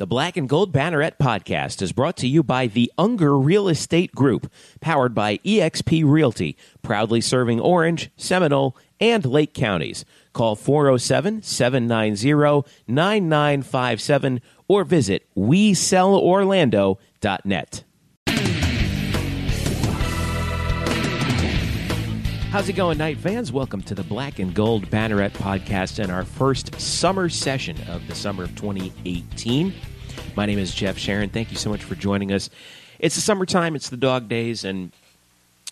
The 0.00 0.06
Black 0.06 0.38
and 0.38 0.48
Gold 0.48 0.72
Banneret 0.72 1.18
podcast 1.18 1.82
is 1.82 1.92
brought 1.92 2.16
to 2.16 2.26
you 2.26 2.42
by 2.42 2.68
the 2.68 2.90
Unger 2.96 3.36
Real 3.36 3.68
Estate 3.68 4.14
Group, 4.14 4.50
powered 4.80 5.14
by 5.14 5.36
eXp 5.44 6.02
Realty, 6.06 6.56
proudly 6.80 7.20
serving 7.20 7.60
Orange, 7.60 8.10
Seminole, 8.16 8.74
and 8.98 9.26
Lake 9.26 9.52
counties. 9.52 10.06
Call 10.32 10.56
407 10.56 11.42
790 11.42 12.66
9957 12.86 14.40
or 14.68 14.84
visit 14.84 15.26
WeSellOrlando.net. 15.36 17.84
How's 22.50 22.68
it 22.68 22.72
going, 22.72 22.98
Knight 22.98 23.18
fans? 23.18 23.52
Welcome 23.52 23.80
to 23.82 23.94
the 23.94 24.02
Black 24.02 24.40
and 24.40 24.52
Gold 24.52 24.90
Banneret 24.90 25.34
podcast 25.34 26.02
and 26.02 26.10
our 26.10 26.24
first 26.24 26.80
summer 26.80 27.28
session 27.28 27.76
of 27.86 28.04
the 28.08 28.14
summer 28.14 28.42
of 28.42 28.56
2018. 28.56 29.72
My 30.40 30.46
name 30.46 30.58
is 30.58 30.74
Jeff 30.74 30.96
Sharon. 30.96 31.28
Thank 31.28 31.50
you 31.50 31.58
so 31.58 31.68
much 31.68 31.84
for 31.84 31.94
joining 31.94 32.32
us. 32.32 32.48
It's 32.98 33.14
the 33.14 33.20
summertime, 33.20 33.76
it's 33.76 33.90
the 33.90 33.98
dog 33.98 34.26
days, 34.26 34.64
and 34.64 34.90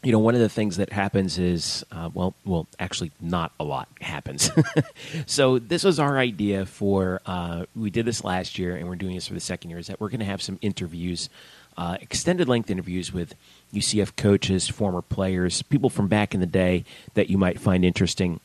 you 0.03 0.13
know, 0.13 0.19
one 0.19 0.35
of 0.35 0.43
the 0.43 0.49
things 0.51 0.77
that 0.77 0.93
happens 0.93 1.39
is, 1.39 1.87
uh, 1.91 2.11
well, 2.13 2.35
well, 2.45 2.67
actually, 2.79 3.11
not 3.19 3.51
a 3.59 3.65
lot 3.65 3.89
happens. 4.03 4.51
so 5.27 5.59
this 5.59 5.85
was 5.85 5.99
our 5.99 6.19
idea 6.19 6.67
for. 6.67 7.23
Uh, 7.25 7.65
we 7.75 7.89
did 7.89 8.05
this 8.05 8.25
last 8.25 8.59
year, 8.59 8.77
and 8.77 8.87
we're 8.87 8.97
doing 8.97 9.15
this 9.15 9.27
for 9.27 9.33
the 9.33 9.41
second 9.41 9.71
year. 9.71 9.79
Is 9.79 9.87
that 9.87 10.03
we're 10.03 10.11
going 10.11 10.21
to 10.21 10.27
have 10.27 10.43
some 10.43 10.59
interviews, 10.61 11.31
uh, 11.79 11.97
extended 12.03 12.47
length 12.47 12.71
interviews 12.71 13.11
with 13.11 13.35
UCF 13.73 14.17
coaches, 14.17 14.69
former 14.69 15.01
players, 15.01 15.63
people 15.63 15.89
from 15.89 16.09
back 16.09 16.35
in 16.35 16.41
the 16.41 16.47
day 16.47 16.85
that 17.15 17.31
you 17.31 17.39
might 17.39 17.59
find 17.59 17.87
interesting. 17.87 18.39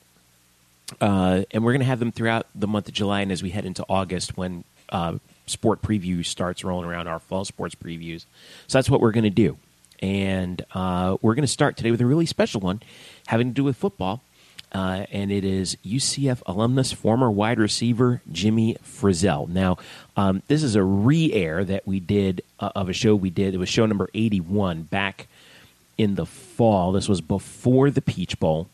Uh, 1.02 1.44
and 1.52 1.66
we're 1.66 1.74
going 1.74 1.82
to 1.82 1.86
have 1.86 2.00
them 2.00 2.14
throughout 2.14 2.48
the 2.56 2.66
month 2.66 2.88
of 2.88 2.94
July, 2.94 3.20
and 3.20 3.30
as 3.30 3.44
we 3.44 3.50
head 3.50 3.66
into 3.66 3.86
August, 3.90 4.38
when 4.38 4.64
uh, 4.88 5.18
sport 5.46 5.82
preview 5.82 6.26
starts 6.26 6.64
rolling 6.64 6.90
around, 6.90 7.08
our 7.08 7.20
fall 7.20 7.46
sports 7.46 7.76
previews. 7.76 8.26
So 8.68 8.78
that's 8.78 8.90
what 8.90 9.02
we're 9.02 9.12
going 9.12 9.24
to 9.24 9.30
do. 9.30 9.58
And 10.00 10.66
uh, 10.74 11.18
we're 11.22 11.36
going 11.36 11.44
to 11.44 11.48
start 11.48 11.78
today 11.78 11.92
with 11.92 12.02
a 12.02 12.06
really 12.06 12.26
special 12.26 12.62
one 12.62 12.82
having 13.28 13.48
to 13.48 13.54
do 13.54 13.64
with 13.64 13.78
football. 13.78 14.22
Uh, 14.74 15.06
and 15.12 15.32
it 15.32 15.46
is 15.46 15.78
UCF 15.86 16.42
alumnus, 16.48 16.92
former 16.92 17.30
wide 17.30 17.60
receiver 17.60 18.22
Jimmy 18.32 18.76
Frizzell. 18.84 19.48
Now, 19.48 19.78
um, 20.18 20.42
this 20.48 20.64
is 20.64 20.76
a 20.76 20.84
re-air 20.84 21.64
that 21.64 21.86
we 21.86 22.00
did 22.00 22.42
uh, 22.60 22.72
of 22.76 22.90
a 22.90 22.94
show 22.94 23.16
we 23.16 23.30
did. 23.30 23.54
It 23.54 23.60
was 23.60 23.70
show 23.70 23.86
number 23.86 24.10
eighty-one 24.16 24.84
back 24.84 25.28
in 25.96 26.16
the 26.16 26.26
fall. 26.26 26.92
This 26.92 27.08
was 27.08 27.22
before 27.22 27.92
the 27.92 28.02
Peach 28.02 28.40
Bowl. 28.40 28.68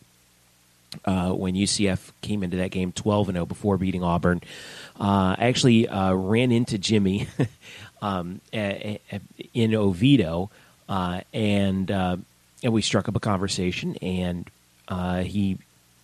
Uh, 1.05 1.29
when 1.31 1.53
UCF 1.53 2.11
came 2.21 2.41
into 2.41 2.57
that 2.57 2.71
game 2.71 2.91
12 2.91 3.29
and 3.29 3.35
0 3.35 3.45
before 3.45 3.77
beating 3.77 4.03
Auburn. 4.03 4.41
Uh, 4.99 5.35
I 5.37 5.45
actually 5.47 5.87
uh, 5.87 6.13
ran 6.13 6.51
into 6.51 6.79
Jimmy 6.79 7.27
um, 8.01 8.41
in 8.51 9.75
Oviedo, 9.75 10.49
uh, 10.89 11.21
and 11.31 11.91
uh, 11.91 12.17
and 12.63 12.73
we 12.73 12.81
struck 12.81 13.07
up 13.07 13.15
a 13.15 13.19
conversation, 13.19 13.97
and 13.97 14.49
uh, 14.87 15.21
he 15.21 15.59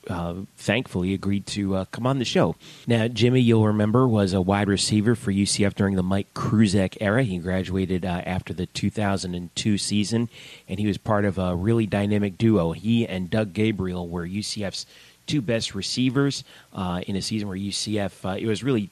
uh, 0.09 0.35
thankfully 0.57 1.13
agreed 1.13 1.45
to 1.47 1.75
uh, 1.75 1.85
come 1.85 2.05
on 2.05 2.19
the 2.19 2.25
show. 2.25 2.55
Now, 2.87 3.07
Jimmy, 3.07 3.41
you'll 3.41 3.67
remember, 3.67 4.07
was 4.07 4.33
a 4.33 4.41
wide 4.41 4.67
receiver 4.67 5.15
for 5.15 5.31
UCF 5.31 5.73
during 5.75 5.95
the 5.95 6.03
Mike 6.03 6.33
Kruczek 6.33 6.97
era. 7.01 7.23
He 7.23 7.37
graduated 7.37 8.05
uh, 8.05 8.21
after 8.25 8.53
the 8.53 8.65
2002 8.67 9.77
season, 9.77 10.29
and 10.67 10.79
he 10.79 10.87
was 10.87 10.97
part 10.97 11.25
of 11.25 11.37
a 11.37 11.55
really 11.55 11.85
dynamic 11.85 12.37
duo. 12.37 12.71
He 12.71 13.07
and 13.07 13.29
Doug 13.29 13.53
Gabriel 13.53 14.07
were 14.07 14.27
UCF's 14.27 14.85
two 15.27 15.41
best 15.41 15.73
receivers 15.73 16.43
uh, 16.73 17.01
in 17.07 17.15
a 17.15 17.21
season 17.21 17.47
where 17.47 17.57
UCF, 17.57 18.25
uh, 18.25 18.37
it 18.37 18.45
was 18.45 18.63
really 18.63 18.89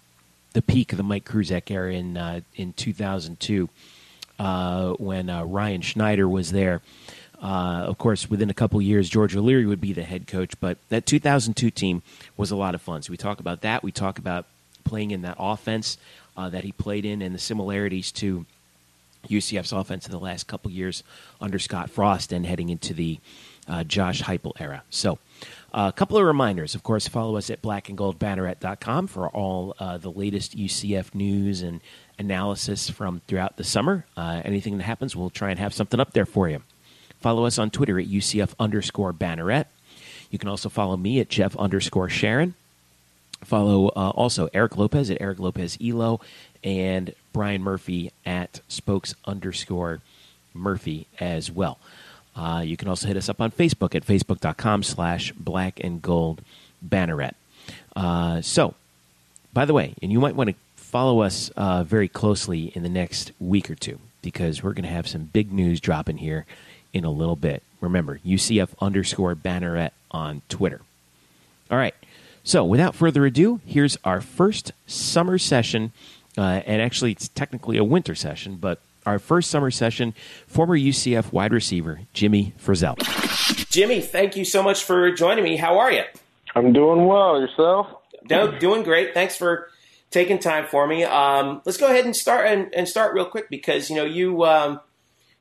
the 0.53 0.61
peak 0.61 0.91
of 0.91 0.97
the 0.97 1.03
Mike 1.03 1.25
Kruczek 1.25 1.69
era 1.71 1.93
in, 1.93 2.43
in 2.55 2.73
2002 2.73 3.69
when 4.99 5.27
Ryan 5.27 5.81
Schneider 5.81 6.27
was 6.27 6.51
there. 6.51 6.81
Uh, 7.43 7.83
of 7.87 7.97
course, 7.97 8.29
within 8.29 8.49
a 8.49 8.53
couple 8.53 8.81
years, 8.81 9.09
George 9.09 9.35
O'Leary 9.35 9.65
would 9.65 9.81
be 9.81 9.91
the 9.91 10.03
head 10.03 10.27
coach. 10.27 10.57
But 10.61 10.77
that 10.87 11.05
2002 11.05 11.69
team 11.71 12.01
was 12.37 12.51
a 12.51 12.55
lot 12.55 12.73
of 12.73 12.81
fun. 12.81 13.01
So 13.01 13.11
we 13.11 13.17
talk 13.17 13.41
about 13.41 13.61
that. 13.61 13.83
We 13.83 13.91
talk 13.91 14.17
about 14.17 14.45
playing 14.85 15.11
in 15.11 15.23
that 15.23 15.35
offense 15.37 15.97
uh, 16.37 16.49
that 16.49 16.63
he 16.63 16.71
played 16.71 17.03
in 17.03 17.21
and 17.21 17.35
the 17.35 17.39
similarities 17.39 18.11
to 18.13 18.45
UCF's 19.27 19.73
offense 19.73 20.05
in 20.05 20.11
the 20.11 20.19
last 20.19 20.47
couple 20.47 20.71
years 20.71 21.03
under 21.41 21.59
Scott 21.59 21.89
Frost 21.89 22.31
and 22.31 22.45
heading 22.45 22.69
into 22.69 22.93
the 22.93 23.19
uh, 23.67 23.83
Josh 23.83 24.23
Heupel 24.23 24.53
era. 24.59 24.83
So. 24.89 25.19
Uh, 25.73 25.89
a 25.89 25.97
couple 25.97 26.15
of 26.19 26.23
reminders. 26.23 26.75
Of 26.75 26.83
course, 26.83 27.07
follow 27.07 27.35
us 27.35 27.49
at 27.49 27.63
blackandgoldbanneret.com 27.63 29.07
for 29.07 29.27
all 29.29 29.75
uh, 29.79 29.97
the 29.97 30.11
latest 30.11 30.55
UCF 30.55 31.15
news 31.15 31.63
and 31.63 31.81
analysis 32.19 32.91
from 32.91 33.21
throughout 33.27 33.57
the 33.57 33.63
summer. 33.63 34.05
Uh, 34.15 34.43
anything 34.45 34.77
that 34.77 34.83
happens, 34.83 35.15
we'll 35.15 35.31
try 35.31 35.49
and 35.49 35.57
have 35.57 35.73
something 35.73 35.99
up 35.99 36.13
there 36.13 36.27
for 36.27 36.47
you. 36.47 36.61
Follow 37.23 37.45
us 37.45 37.57
on 37.57 37.69
Twitter 37.69 37.97
at 37.97 38.05
UCF 38.07 38.53
underscore 38.59 39.13
banneret. 39.13 39.63
You 40.29 40.37
can 40.37 40.49
also 40.49 40.67
follow 40.67 40.97
me 40.97 41.21
at 41.21 41.29
Jeff 41.29 41.55
underscore 41.55 42.09
Sharon. 42.09 42.53
Follow 43.45 43.87
uh, 43.95 44.09
also 44.09 44.49
Eric 44.53 44.75
Lopez 44.75 45.09
at 45.09 45.21
Eric 45.21 45.39
Lopez 45.39 45.77
Elo 45.81 46.19
and 46.65 47.15
Brian 47.31 47.63
Murphy 47.63 48.11
at 48.25 48.59
Spokes 48.67 49.15
underscore 49.23 50.01
Murphy 50.53 51.07
as 51.17 51.49
well. 51.49 51.79
Uh, 52.35 52.61
you 52.65 52.75
can 52.75 52.89
also 52.89 53.07
hit 53.07 53.15
us 53.15 53.29
up 53.29 53.39
on 53.39 53.51
Facebook 53.51 53.95
at 53.95 54.05
facebook.com 54.05 54.83
slash 54.83 55.31
black 55.31 55.79
and 55.81 56.01
gold 56.01 56.41
banneret. 56.85 57.35
Uh, 57.95 58.41
so, 58.41 58.75
by 59.53 59.63
the 59.63 59.73
way, 59.73 59.93
and 60.01 60.11
you 60.11 60.19
might 60.19 60.35
want 60.35 60.49
to 60.49 60.55
follow 60.75 61.21
us 61.21 61.49
uh, 61.55 61.85
very 61.85 62.09
closely 62.09 62.73
in 62.75 62.83
the 62.83 62.89
next 62.89 63.31
week 63.39 63.71
or 63.71 63.75
two 63.75 63.97
because 64.21 64.61
we're 64.61 64.73
going 64.73 64.83
to 64.83 64.89
have 64.89 65.07
some 65.07 65.23
big 65.23 65.53
news 65.53 65.79
dropping 65.79 66.17
here 66.17 66.45
in 66.93 67.03
a 67.03 67.11
little 67.11 67.35
bit. 67.35 67.63
Remember, 67.81 68.19
UCF 68.19 68.69
underscore 68.79 69.35
banneret 69.35 69.91
on 70.11 70.41
Twitter. 70.47 70.81
All 71.69 71.77
right. 71.77 71.95
So, 72.43 72.63
without 72.63 72.93
further 72.95 73.25
ado, 73.25 73.61
here's 73.65 73.97
our 74.03 74.21
first 74.21 74.71
summer 74.85 75.37
session. 75.37 75.91
Uh, 76.37 76.61
and 76.65 76.81
actually, 76.81 77.11
it's 77.11 77.29
technically 77.29 77.77
a 77.77 77.83
winter 77.83 78.15
session, 78.15 78.57
but 78.57 78.79
our 79.05 79.19
first 79.19 79.49
summer 79.49 79.71
session, 79.71 80.13
former 80.47 80.77
UCF 80.77 81.31
wide 81.31 81.53
receiver, 81.53 82.01
Jimmy 82.13 82.53
Frizzell. 82.63 82.97
Jimmy, 83.69 84.01
thank 84.01 84.35
you 84.35 84.45
so 84.45 84.63
much 84.63 84.83
for 84.83 85.11
joining 85.11 85.43
me. 85.43 85.57
How 85.57 85.79
are 85.79 85.91
you? 85.91 86.03
I'm 86.55 86.73
doing 86.73 87.05
well. 87.05 87.39
Yourself? 87.39 87.87
No, 88.29 88.57
doing 88.59 88.83
great. 88.83 89.13
Thanks 89.13 89.35
for 89.35 89.69
taking 90.11 90.39
time 90.39 90.65
for 90.67 90.87
me. 90.87 91.03
Um, 91.03 91.61
let's 91.65 91.77
go 91.77 91.87
ahead 91.87 92.05
and 92.05 92.15
start 92.15 92.47
and, 92.47 92.73
and, 92.73 92.87
start 92.87 93.13
real 93.13 93.25
quick 93.25 93.49
because 93.49 93.89
you 93.89 93.95
know 93.95 94.05
you 94.05 94.45
um, 94.45 94.79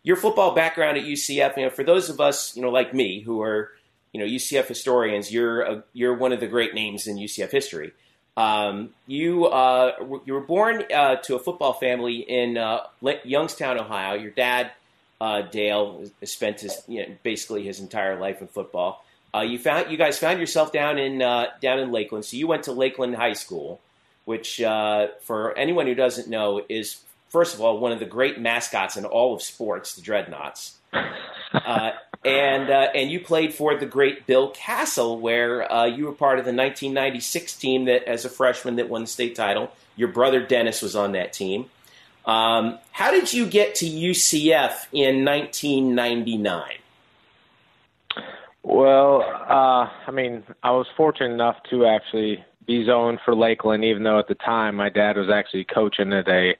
your 0.02 0.16
football 0.16 0.54
background 0.54 0.98
at 0.98 1.04
UCF, 1.04 1.56
you 1.56 1.64
know, 1.64 1.70
for 1.70 1.84
those 1.84 2.10
of 2.10 2.20
us, 2.20 2.56
you 2.56 2.62
know, 2.62 2.70
like 2.70 2.92
me, 2.92 3.20
who 3.20 3.40
are, 3.42 3.70
you 4.12 4.20
know, 4.20 4.26
UCF 4.26 4.66
historians, 4.66 5.32
you're 5.32 5.62
a, 5.62 5.84
you're 5.92 6.14
one 6.14 6.32
of 6.32 6.40
the 6.40 6.48
great 6.48 6.74
names 6.74 7.06
in 7.06 7.16
UCF 7.16 7.50
history. 7.50 7.92
Um, 8.36 8.90
you 9.06 9.46
uh, 9.46 9.92
you 10.24 10.32
were 10.32 10.40
born 10.40 10.84
uh, 10.92 11.16
to 11.16 11.36
a 11.36 11.38
football 11.38 11.74
family 11.74 12.16
in 12.16 12.56
uh, 12.56 12.80
Youngstown, 13.24 13.78
Ohio. 13.78 14.14
Your 14.14 14.30
dad, 14.30 14.72
uh, 15.20 15.42
Dale, 15.42 16.04
spent 16.24 16.60
his 16.60 16.82
you 16.88 17.00
know, 17.06 17.14
basically 17.22 17.62
his 17.64 17.78
entire 17.78 18.18
life 18.18 18.40
in 18.40 18.46
football. 18.48 19.04
Uh, 19.34 19.40
you 19.40 19.58
found 19.58 19.90
you 19.90 19.98
guys 19.98 20.18
found 20.18 20.40
yourself 20.40 20.72
down 20.72 20.98
in 20.98 21.20
uh, 21.20 21.46
down 21.60 21.78
in 21.78 21.92
Lakeland, 21.92 22.24
so 22.24 22.38
you 22.38 22.46
went 22.46 22.62
to 22.64 22.72
Lakeland 22.72 23.16
High 23.16 23.34
School, 23.34 23.80
which 24.24 24.56
for 24.56 25.54
anyone 25.58 25.86
who 25.86 25.94
doesn't 25.94 26.28
know 26.28 26.64
is 26.70 27.02
first 27.32 27.54
of 27.54 27.62
all, 27.62 27.78
one 27.78 27.90
of 27.90 27.98
the 27.98 28.04
great 28.04 28.38
mascots 28.38 28.96
in 28.96 29.04
all 29.06 29.34
of 29.34 29.42
sports, 29.42 29.94
the 29.96 30.02
Dreadnoughts. 30.02 30.78
Uh, 31.54 31.90
and 32.24 32.70
uh, 32.70 32.88
and 32.94 33.10
you 33.10 33.20
played 33.20 33.52
for 33.52 33.76
the 33.76 33.84
great 33.84 34.26
Bill 34.26 34.48
Castle, 34.52 35.20
where 35.20 35.70
uh, 35.70 35.84
you 35.84 36.06
were 36.06 36.12
part 36.12 36.38
of 36.38 36.46
the 36.46 36.52
1996 36.52 37.54
team 37.56 37.84
that, 37.84 38.04
as 38.04 38.24
a 38.24 38.30
freshman, 38.30 38.76
that 38.76 38.88
won 38.88 39.02
the 39.02 39.06
state 39.06 39.34
title. 39.34 39.70
Your 39.94 40.08
brother 40.08 40.40
Dennis 40.40 40.80
was 40.80 40.96
on 40.96 41.12
that 41.12 41.34
team. 41.34 41.66
Um, 42.24 42.78
how 42.90 43.10
did 43.10 43.34
you 43.34 43.46
get 43.46 43.74
to 43.76 43.84
UCF 43.84 44.86
in 44.92 45.26
1999? 45.26 46.62
Well, 48.62 49.22
uh, 49.22 49.90
I 50.06 50.10
mean, 50.10 50.44
I 50.62 50.70
was 50.70 50.86
fortunate 50.96 51.34
enough 51.34 51.56
to 51.68 51.84
actually 51.84 52.42
be 52.66 52.86
zoned 52.86 53.18
for 53.24 53.34
Lakeland, 53.34 53.84
even 53.84 54.04
though 54.04 54.18
at 54.18 54.28
the 54.28 54.36
time 54.36 54.76
my 54.76 54.88
dad 54.88 55.18
was 55.18 55.28
actually 55.28 55.64
coaching 55.64 56.14
at 56.14 56.28
a 56.28 56.54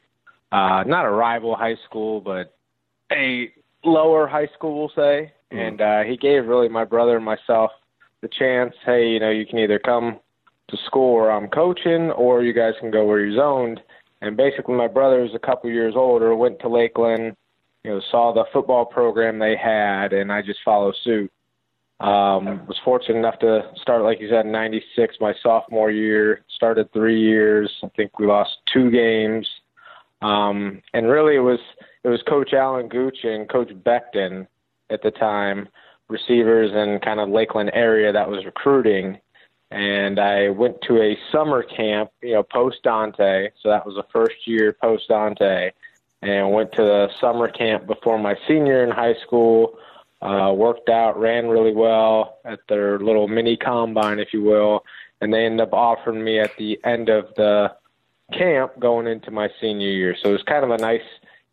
uh, 0.53 0.85
not 0.87 1.07
a 1.07 1.11
rival 1.11 1.57
high 1.57 1.77
school, 1.87 2.21
but 2.21 2.55
a 3.11 3.51
lower 3.85 4.27
high 4.27 4.49
school, 4.55 4.79
we'll 4.79 4.89
say. 4.91 5.33
Mm-hmm. 5.51 5.59
And 5.59 5.81
uh, 5.81 6.03
he 6.03 6.17
gave 6.17 6.47
really 6.47 6.69
my 6.69 6.85
brother 6.85 7.17
and 7.17 7.25
myself 7.25 7.71
the 8.21 8.29
chance. 8.29 8.75
Hey, 8.85 9.09
you 9.09 9.19
know, 9.19 9.31
you 9.31 9.47
can 9.47 9.59
either 9.59 9.79
come 9.79 10.21
to 10.69 10.77
school 10.87 11.15
where 11.15 11.33
I'm 11.33 11.49
coaching, 11.49 12.11
or 12.13 12.43
you 12.43 12.53
guys 12.53 12.75
can 12.81 12.91
go 12.91 13.05
where 13.05 13.21
you're 13.21 13.37
zoned. 13.37 13.81
And 14.21 14.37
basically, 14.37 14.75
my 14.75 14.89
brother 14.89 15.25
is 15.25 15.35
a 15.35 15.39
couple 15.39 15.71
years 15.71 15.95
older, 15.97 16.37
went 16.37 16.61
to 16.61 16.69
Lakeland, 16.69 17.35
you 17.83 17.91
know, 17.91 18.01
saw 18.11 18.33
the 18.33 18.45
football 18.53 18.85
program 18.85 19.39
they 19.39 19.57
had, 19.57 20.13
and 20.13 20.31
I 20.31 20.43
just 20.43 20.61
followed 20.65 20.95
suit. 21.03 21.33
Um, 21.99 22.67
was 22.67 22.81
fortunate 22.85 23.19
enough 23.19 23.39
to 23.41 23.71
start, 23.81 24.03
like 24.03 24.21
you 24.21 24.29
said, 24.29 24.47
in 24.47 24.53
'96, 24.53 25.17
my 25.21 25.35
sophomore 25.43 25.91
year. 25.91 26.45
Started 26.57 26.93
three 26.93 27.21
years. 27.21 27.71
I 27.83 27.89
think 27.97 28.19
we 28.19 28.27
lost 28.27 28.51
two 28.73 28.91
games 28.91 29.47
Um, 30.23 30.83
and 30.95 31.09
really, 31.09 31.37
it 31.37 31.41
was 31.41 31.61
it 32.05 32.09
was 32.09 32.23
Coach 32.23 32.53
Alan 32.53 32.89
Gooch 32.89 33.25
and 33.25 33.49
Coach 33.49 33.71
Beckton 33.71 34.47
at 34.91 35.03
the 35.03 35.11
time, 35.11 35.69
receivers 36.09 36.71
in 36.73 37.01
kind 37.01 37.21
of 37.21 37.29
Lakeland 37.29 37.71
area 37.75 38.13
that 38.13 38.31
was 38.31 38.45
recruiting. 38.45 39.19
And 39.71 40.21
I 40.21 40.51
went 40.51 40.83
to 40.83 41.01
a 41.01 41.19
summer 41.33 41.63
camp, 41.63 42.11
you 42.23 42.35
know, 42.35 42.43
post 42.43 42.79
Daunte. 42.85 43.51
So 43.63 43.71
that 43.71 43.87
was 43.87 43.95
the 43.95 44.05
first 44.13 44.47
year 44.47 44.75
post 44.75 45.09
Daunte, 45.09 45.73
and 46.21 46.53
went 46.53 46.73
to 46.73 46.83
the 46.83 47.09
summer 47.21 47.49
camp 47.49 47.87
before 47.87 48.19
my 48.19 48.37
senior 48.47 48.85
in 48.85 48.91
high 48.91 49.15
school. 49.27 49.79
Uh, 50.21 50.53
worked 50.53 50.89
out, 50.89 51.19
ran 51.19 51.49
really 51.49 51.75
well 51.75 52.39
at 52.45 52.61
their 52.69 53.01
little 53.01 53.27
mini 53.27 53.57
combine, 53.57 54.21
if 54.21 54.33
you 54.33 54.41
will, 54.41 54.85
and 55.21 55.35
they 55.35 55.45
ended 55.45 55.61
up 55.61 55.73
offering 55.73 56.23
me 56.23 56.39
at 56.39 56.57
the 56.59 56.79
end 56.85 57.09
of 57.09 57.27
the 57.37 57.75
camp 58.33 58.79
going 58.79 59.07
into 59.07 59.31
my 59.31 59.49
senior 59.61 59.91
year. 59.91 60.17
So 60.23 60.31
it 60.31 60.33
was 60.33 60.43
kind 60.43 60.65
of 60.65 60.71
a 60.71 60.79
nice, 60.79 61.03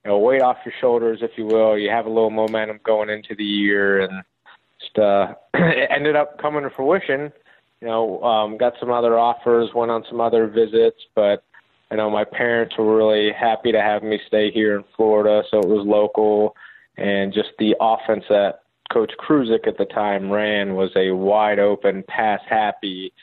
you 0.03 0.11
know, 0.11 0.17
weight 0.17 0.41
off 0.41 0.57
your 0.65 0.73
shoulders, 0.79 1.19
if 1.21 1.31
you 1.37 1.45
will. 1.45 1.77
You 1.77 1.89
have 1.89 2.05
a 2.05 2.09
little 2.09 2.29
momentum 2.29 2.79
going 2.83 3.09
into 3.09 3.35
the 3.35 3.43
year, 3.43 4.01
and 4.01 4.23
just 4.79 4.97
uh, 4.97 5.33
it 5.53 5.89
ended 5.95 6.15
up 6.15 6.39
coming 6.39 6.63
to 6.63 6.69
fruition. 6.69 7.31
You 7.81 7.87
know, 7.87 8.21
um, 8.23 8.57
got 8.57 8.73
some 8.79 8.91
other 8.91 9.17
offers, 9.17 9.69
went 9.73 9.91
on 9.91 10.03
some 10.09 10.19
other 10.19 10.47
visits, 10.47 10.97
but 11.15 11.43
I 11.91 11.95
know 11.95 12.09
my 12.09 12.25
parents 12.25 12.77
were 12.77 12.95
really 12.95 13.31
happy 13.31 13.71
to 13.71 13.81
have 13.81 14.03
me 14.03 14.19
stay 14.27 14.51
here 14.51 14.77
in 14.77 14.83
Florida, 14.95 15.43
so 15.49 15.59
it 15.59 15.67
was 15.67 15.85
local, 15.87 16.55
and 16.97 17.33
just 17.33 17.49
the 17.57 17.75
offense 17.79 18.25
that 18.29 18.63
Coach 18.91 19.13
Kruczek 19.19 19.67
at 19.67 19.77
the 19.77 19.85
time 19.85 20.29
ran 20.29 20.75
was 20.75 20.91
a 20.95 21.11
wide 21.11 21.59
open, 21.59 22.03
pass 22.07 22.41
happy 22.49 23.13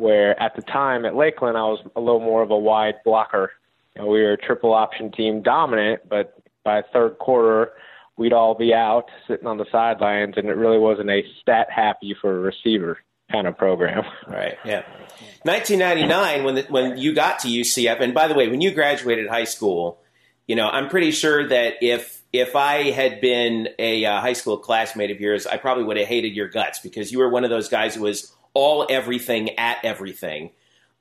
where 0.00 0.40
at 0.42 0.56
the 0.56 0.62
time 0.62 1.04
at 1.04 1.14
Lakeland 1.14 1.56
I 1.56 1.62
was 1.62 1.80
a 1.94 2.00
little 2.00 2.20
more 2.20 2.42
of 2.42 2.50
a 2.50 2.58
wide 2.58 2.96
blocker. 3.04 3.52
You 3.94 4.02
know, 4.02 4.08
we 4.08 4.22
were 4.22 4.32
a 4.32 4.36
triple 4.36 4.72
option 4.72 5.12
team 5.12 5.42
dominant, 5.42 6.08
but 6.08 6.40
by 6.64 6.82
third 6.92 7.18
quarter 7.18 7.72
we'd 8.16 8.32
all 8.32 8.54
be 8.54 8.74
out 8.74 9.06
sitting 9.26 9.46
on 9.46 9.56
the 9.56 9.66
sidelines 9.72 10.34
and 10.36 10.48
it 10.48 10.54
really 10.54 10.78
wasn't 10.78 11.08
a 11.08 11.22
stat 11.40 11.68
happy 11.70 12.14
for 12.20 12.36
a 12.36 12.40
receiver 12.40 12.98
kind 13.30 13.46
of 13.46 13.56
program. 13.56 14.04
Right. 14.26 14.58
Yeah. 14.64 14.82
1999 15.42 16.44
when 16.44 16.54
the, 16.54 16.62
when 16.68 16.98
you 16.98 17.14
got 17.14 17.40
to 17.40 17.48
UCF 17.48 18.00
and 18.00 18.14
by 18.14 18.28
the 18.28 18.34
way 18.34 18.48
when 18.48 18.60
you 18.60 18.70
graduated 18.70 19.28
high 19.28 19.44
school, 19.44 20.00
you 20.46 20.56
know, 20.56 20.68
I'm 20.68 20.88
pretty 20.88 21.10
sure 21.10 21.46
that 21.48 21.74
if 21.80 22.22
if 22.32 22.54
I 22.54 22.90
had 22.90 23.20
been 23.20 23.68
a 23.78 24.04
uh, 24.04 24.20
high 24.20 24.34
school 24.34 24.56
classmate 24.56 25.10
of 25.10 25.20
yours, 25.20 25.46
I 25.46 25.56
probably 25.56 25.84
would 25.84 25.96
have 25.96 26.06
hated 26.06 26.34
your 26.34 26.48
guts 26.48 26.78
because 26.78 27.10
you 27.10 27.18
were 27.18 27.28
one 27.28 27.44
of 27.44 27.50
those 27.50 27.68
guys 27.68 27.94
who 27.94 28.02
was 28.02 28.32
all 28.54 28.86
everything 28.88 29.58
at 29.58 29.84
everything. 29.84 30.50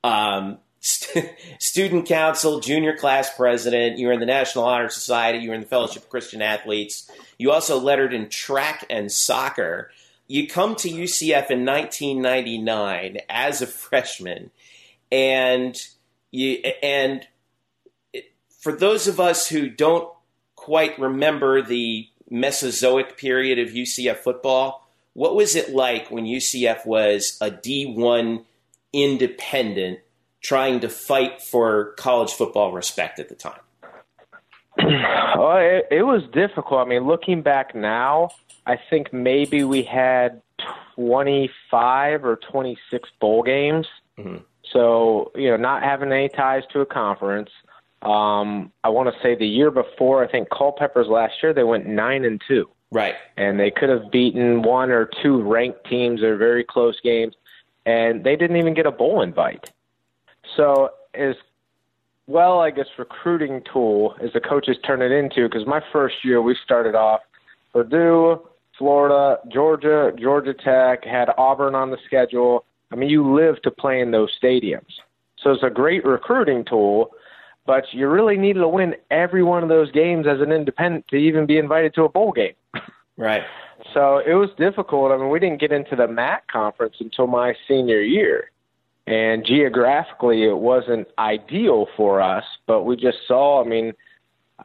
Um, 0.03 0.59
st- 0.79 1.33
student 1.59 2.07
council, 2.07 2.59
junior 2.59 2.95
class 2.95 3.33
president. 3.35 3.97
You 3.97 4.07
were 4.07 4.13
in 4.13 4.19
the 4.19 4.25
National 4.25 4.65
Honor 4.65 4.89
Society. 4.89 5.39
You 5.39 5.49
were 5.49 5.55
in 5.55 5.61
the 5.61 5.67
Fellowship 5.67 6.03
of 6.03 6.09
Christian 6.09 6.41
Athletes. 6.41 7.09
You 7.37 7.51
also 7.51 7.79
lettered 7.79 8.13
in 8.13 8.29
track 8.29 8.85
and 8.89 9.11
soccer. 9.11 9.91
You 10.27 10.47
come 10.47 10.75
to 10.77 10.89
UCF 10.89 11.49
in 11.49 11.65
1999 11.65 13.17
as 13.29 13.61
a 13.61 13.67
freshman, 13.67 14.51
and 15.11 15.75
you 16.31 16.57
and 16.83 17.27
for 18.59 18.71
those 18.71 19.07
of 19.07 19.19
us 19.19 19.47
who 19.47 19.69
don't 19.69 20.13
quite 20.55 20.99
remember 20.99 21.61
the 21.61 22.07
Mesozoic 22.29 23.17
period 23.17 23.57
of 23.57 23.73
UCF 23.73 24.17
football, 24.17 24.87
what 25.13 25.35
was 25.35 25.55
it 25.55 25.71
like 25.71 26.09
when 26.09 26.25
UCF 26.25 26.85
was 26.85 27.37
a 27.41 27.51
D1 27.51 28.45
independent 28.93 29.99
trying 30.41 30.79
to 30.79 30.89
fight 30.89 31.41
for 31.41 31.93
college 31.97 32.31
football 32.31 32.71
respect 32.71 33.19
at 33.19 33.29
the 33.29 33.35
time? 33.35 33.59
Oh, 35.41 35.55
it, 35.55 35.87
it 35.89 36.03
was 36.03 36.23
difficult. 36.33 36.85
I 36.85 36.89
mean, 36.89 37.07
looking 37.07 37.41
back 37.41 37.73
now, 37.73 38.31
I 38.65 38.77
think 38.89 39.13
maybe 39.13 39.63
we 39.63 39.83
had 39.83 40.41
25 40.95 42.25
or 42.25 42.35
26 42.51 43.09
bowl 43.21 43.43
games. 43.43 43.87
Mm-hmm. 44.17 44.37
So, 44.73 45.31
you 45.35 45.49
know, 45.49 45.55
not 45.55 45.83
having 45.83 46.11
any 46.11 46.27
ties 46.27 46.63
to 46.73 46.81
a 46.81 46.85
conference. 46.85 47.49
Um, 48.01 48.71
I 48.83 48.89
want 48.89 49.13
to 49.13 49.21
say 49.21 49.35
the 49.35 49.47
year 49.47 49.71
before, 49.71 50.23
I 50.23 50.27
think 50.29 50.49
Culpepper's 50.49 51.07
last 51.07 51.35
year, 51.41 51.53
they 51.53 51.63
went 51.63 51.87
9 51.87 52.25
and 52.25 52.41
2. 52.47 52.69
Right. 52.91 53.15
And 53.37 53.59
they 53.59 53.71
could 53.71 53.89
have 53.89 54.11
beaten 54.11 54.61
one 54.63 54.89
or 54.89 55.09
two 55.21 55.41
ranked 55.41 55.85
teams 55.87 56.23
or 56.23 56.37
very 56.37 56.63
close 56.63 56.99
games, 57.01 57.35
and 57.85 58.23
they 58.23 58.35
didn't 58.35 58.57
even 58.57 58.73
get 58.73 58.85
a 58.85 58.91
bowl 58.91 59.21
invite. 59.21 59.71
So, 60.55 60.89
as 61.13 61.35
well, 62.27 62.59
I 62.59 62.71
guess, 62.71 62.87
recruiting 62.97 63.61
tool 63.71 64.15
as 64.21 64.33
the 64.33 64.39
coaches 64.39 64.77
turn 64.85 65.01
it 65.01 65.11
into, 65.11 65.47
because 65.47 65.67
my 65.67 65.81
first 65.91 66.23
year 66.23 66.41
we 66.41 66.55
started 66.63 66.95
off 66.95 67.21
Purdue, 67.73 68.41
Florida, 68.77 69.39
Georgia, 69.51 70.11
Georgia 70.17 70.53
Tech, 70.53 71.03
had 71.03 71.29
Auburn 71.37 71.75
on 71.75 71.91
the 71.91 71.97
schedule. 72.05 72.65
I 72.91 72.95
mean, 72.95 73.09
you 73.09 73.35
live 73.35 73.61
to 73.63 73.71
play 73.71 73.99
in 73.99 74.11
those 74.11 74.31
stadiums. 74.41 74.99
So 75.37 75.51
it's 75.51 75.63
a 75.63 75.69
great 75.69 76.03
recruiting 76.05 76.65
tool 76.65 77.11
but 77.69 77.85
you 77.91 78.07
really 78.07 78.35
needed 78.35 78.61
to 78.61 78.67
win 78.67 78.95
every 79.11 79.43
one 79.43 79.61
of 79.61 79.69
those 79.69 79.91
games 79.91 80.25
as 80.25 80.41
an 80.41 80.51
independent 80.51 81.07
to 81.07 81.15
even 81.17 81.45
be 81.45 81.59
invited 81.59 81.93
to 81.93 82.03
a 82.03 82.09
bowl 82.09 82.31
game. 82.31 82.55
Right. 83.15 83.41
So 83.93 84.19
it 84.25 84.35
was 84.35 84.49
difficult. 84.57 85.11
I 85.11 85.17
mean, 85.17 85.27
we 85.27 85.41
didn't 85.41 85.59
get 85.59 85.73
into 85.73 85.97
the 85.97 86.07
MAC 86.07 86.47
conference 86.47 86.95
until 87.01 87.27
my 87.27 87.53
senior 87.67 87.99
year. 87.99 88.49
And 89.07 89.45
geographically, 89.45 90.45
it 90.45 90.57
wasn't 90.57 91.09
ideal 91.19 91.87
for 91.97 92.21
us, 92.21 92.45
but 92.65 92.83
we 92.83 92.95
just 92.95 93.17
saw, 93.27 93.61
I 93.61 93.67
mean, 93.67 93.91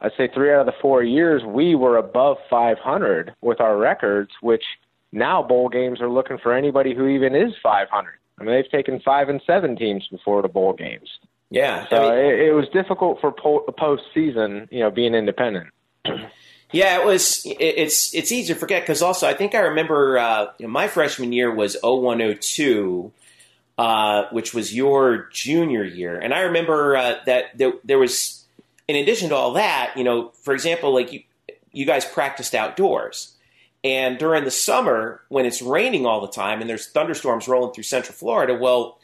I'd 0.01 0.13
say 0.17 0.29
three 0.33 0.53
out 0.53 0.61
of 0.61 0.67
the 0.67 0.81
four 0.81 1.03
years, 1.03 1.43
we 1.43 1.75
were 1.75 1.97
above 1.97 2.37
500 2.49 3.35
with 3.41 3.59
our 3.59 3.75
records, 3.75 4.31
which 4.41 4.63
now 5.11 5.43
bowl 5.43 5.67
games 5.67 5.99
are 5.99 6.09
looking 6.09 6.37
for 6.37 6.53
anybody 6.53 6.95
who 6.95 7.07
even 7.07 7.35
is 7.35 7.51
500. 7.61 8.13
I 8.39 8.43
mean, 8.45 8.55
they've 8.55 8.71
taken 8.71 9.01
five 9.01 9.27
and 9.27 9.41
seven 9.45 9.75
teams 9.75 10.07
before 10.09 10.41
to 10.41 10.47
bowl 10.47 10.71
games. 10.71 11.09
Yeah, 11.49 11.87
so 11.89 12.11
I 12.11 12.15
mean, 12.15 12.25
it, 12.25 12.39
it, 12.47 12.51
was 12.53 12.67
difficult 12.69 13.21
for 13.21 13.31
po- 13.31 13.65
postseason, 13.79 14.67
you 14.71 14.79
know, 14.79 14.91
being 14.91 15.13
independent. 15.13 15.67
Yeah, 16.71 16.99
it 16.99 17.05
was. 17.05 17.45
It, 17.45 17.57
it's 17.59 18.13
it's 18.13 18.31
easy 18.33 18.53
to 18.53 18.59
forget 18.59 18.81
because 18.81 19.01
also 19.01 19.29
I 19.29 19.33
think 19.33 19.55
I 19.55 19.59
remember 19.59 20.17
uh, 20.17 20.47
you 20.57 20.65
know, 20.65 20.71
my 20.71 20.89
freshman 20.89 21.31
year 21.31 21.53
was 21.53 21.77
0102, 21.81 23.13
uh, 23.77 24.23
which 24.31 24.53
was 24.53 24.75
your 24.75 25.29
junior 25.31 25.83
year, 25.83 26.19
and 26.19 26.33
I 26.33 26.41
remember 26.41 26.97
uh, 26.97 27.15
that 27.27 27.57
there, 27.57 27.73
there 27.85 27.99
was, 27.99 28.43
in 28.89 28.97
addition 28.97 29.29
to 29.29 29.35
all 29.35 29.53
that, 29.53 29.93
you 29.95 30.03
know, 30.03 30.31
for 30.41 30.53
example, 30.53 30.93
like 30.93 31.13
you 31.13 31.21
you 31.71 31.85
guys 31.85 32.03
practiced 32.03 32.55
outdoors. 32.55 33.35
And 33.83 34.17
during 34.17 34.45
the 34.45 34.51
summer, 34.51 35.21
when 35.29 35.45
it's 35.45 35.61
raining 35.61 36.07
all 36.07 36.19
the 36.19 36.27
time 36.27 36.59
and 36.59 36.69
there's 36.69 36.87
thunderstorms 36.87 37.47
rolling 37.47 37.71
through 37.73 37.83
Central 37.83 38.15
Florida, 38.15 38.55
well, 38.55 38.97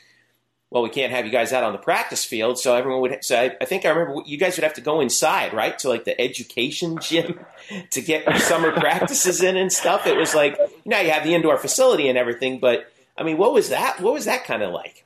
well, 0.71 0.83
we 0.83 0.89
can't 0.89 1.11
have 1.11 1.25
you 1.25 1.31
guys 1.31 1.51
out 1.51 1.65
on 1.65 1.73
the 1.73 1.77
practice 1.77 2.23
field. 2.23 2.57
So 2.57 2.73
everyone 2.73 3.01
would, 3.01 3.23
so 3.23 3.37
I, 3.37 3.55
I, 3.59 3.65
think 3.65 3.85
I 3.85 3.89
remember 3.89 4.21
you 4.25 4.37
guys 4.37 4.55
would 4.55 4.63
have 4.63 4.73
to 4.75 4.81
go 4.81 5.01
inside, 5.01 5.53
right? 5.53 5.77
To 5.79 5.89
like 5.89 6.05
the 6.05 6.19
education 6.19 6.97
gym 7.01 7.41
to 7.91 8.01
get 8.01 8.25
your 8.25 8.39
summer 8.39 8.71
practices 8.79 9.43
in 9.43 9.57
and 9.57 9.71
stuff. 9.71 10.07
It 10.07 10.15
was 10.15 10.33
like, 10.33 10.57
you 10.57 10.89
know, 10.89 10.99
you 11.01 11.11
have 11.11 11.25
the 11.25 11.35
indoor 11.35 11.57
facility 11.57 12.07
and 12.07 12.17
everything, 12.17 12.59
but 12.59 12.89
I 13.17 13.23
mean, 13.23 13.37
what 13.37 13.53
was 13.53 13.69
that? 13.69 13.99
What 13.99 14.13
was 14.13 14.25
that 14.25 14.45
kind 14.45 14.63
of 14.63 14.71
like? 14.71 15.03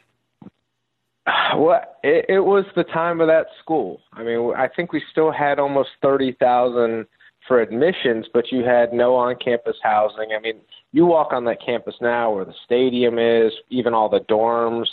Well, 1.58 1.82
it, 2.04 2.26
it 2.30 2.40
was 2.42 2.66
the 2.76 2.84
time 2.84 3.20
of 3.20 3.28
that 3.28 3.48
school. 3.60 4.02
I 4.14 4.22
mean, 4.22 4.54
I 4.56 4.68
think 4.68 4.94
we 4.94 5.02
still 5.12 5.32
had 5.32 5.58
almost 5.58 5.90
30,000 6.04 7.08
for 7.48 7.60
admissions, 7.60 8.28
but 8.32 8.52
you 8.52 8.64
had 8.64 8.94
no 8.94 9.16
on 9.16 9.36
campus 9.44 9.78
housing. 9.82 10.30
I 10.36 10.40
mean, 10.40 10.62
you 10.92 11.08
walk 11.08 11.34
on 11.34 11.46
that 11.46 11.58
campus 11.66 11.96
now 12.00 12.32
where 12.32 12.46
the 12.46 12.54
stadium 12.64 13.18
is, 13.18 13.52
even 13.70 13.96
all 13.96 14.10
the 14.10 14.20
dorms 14.20 14.88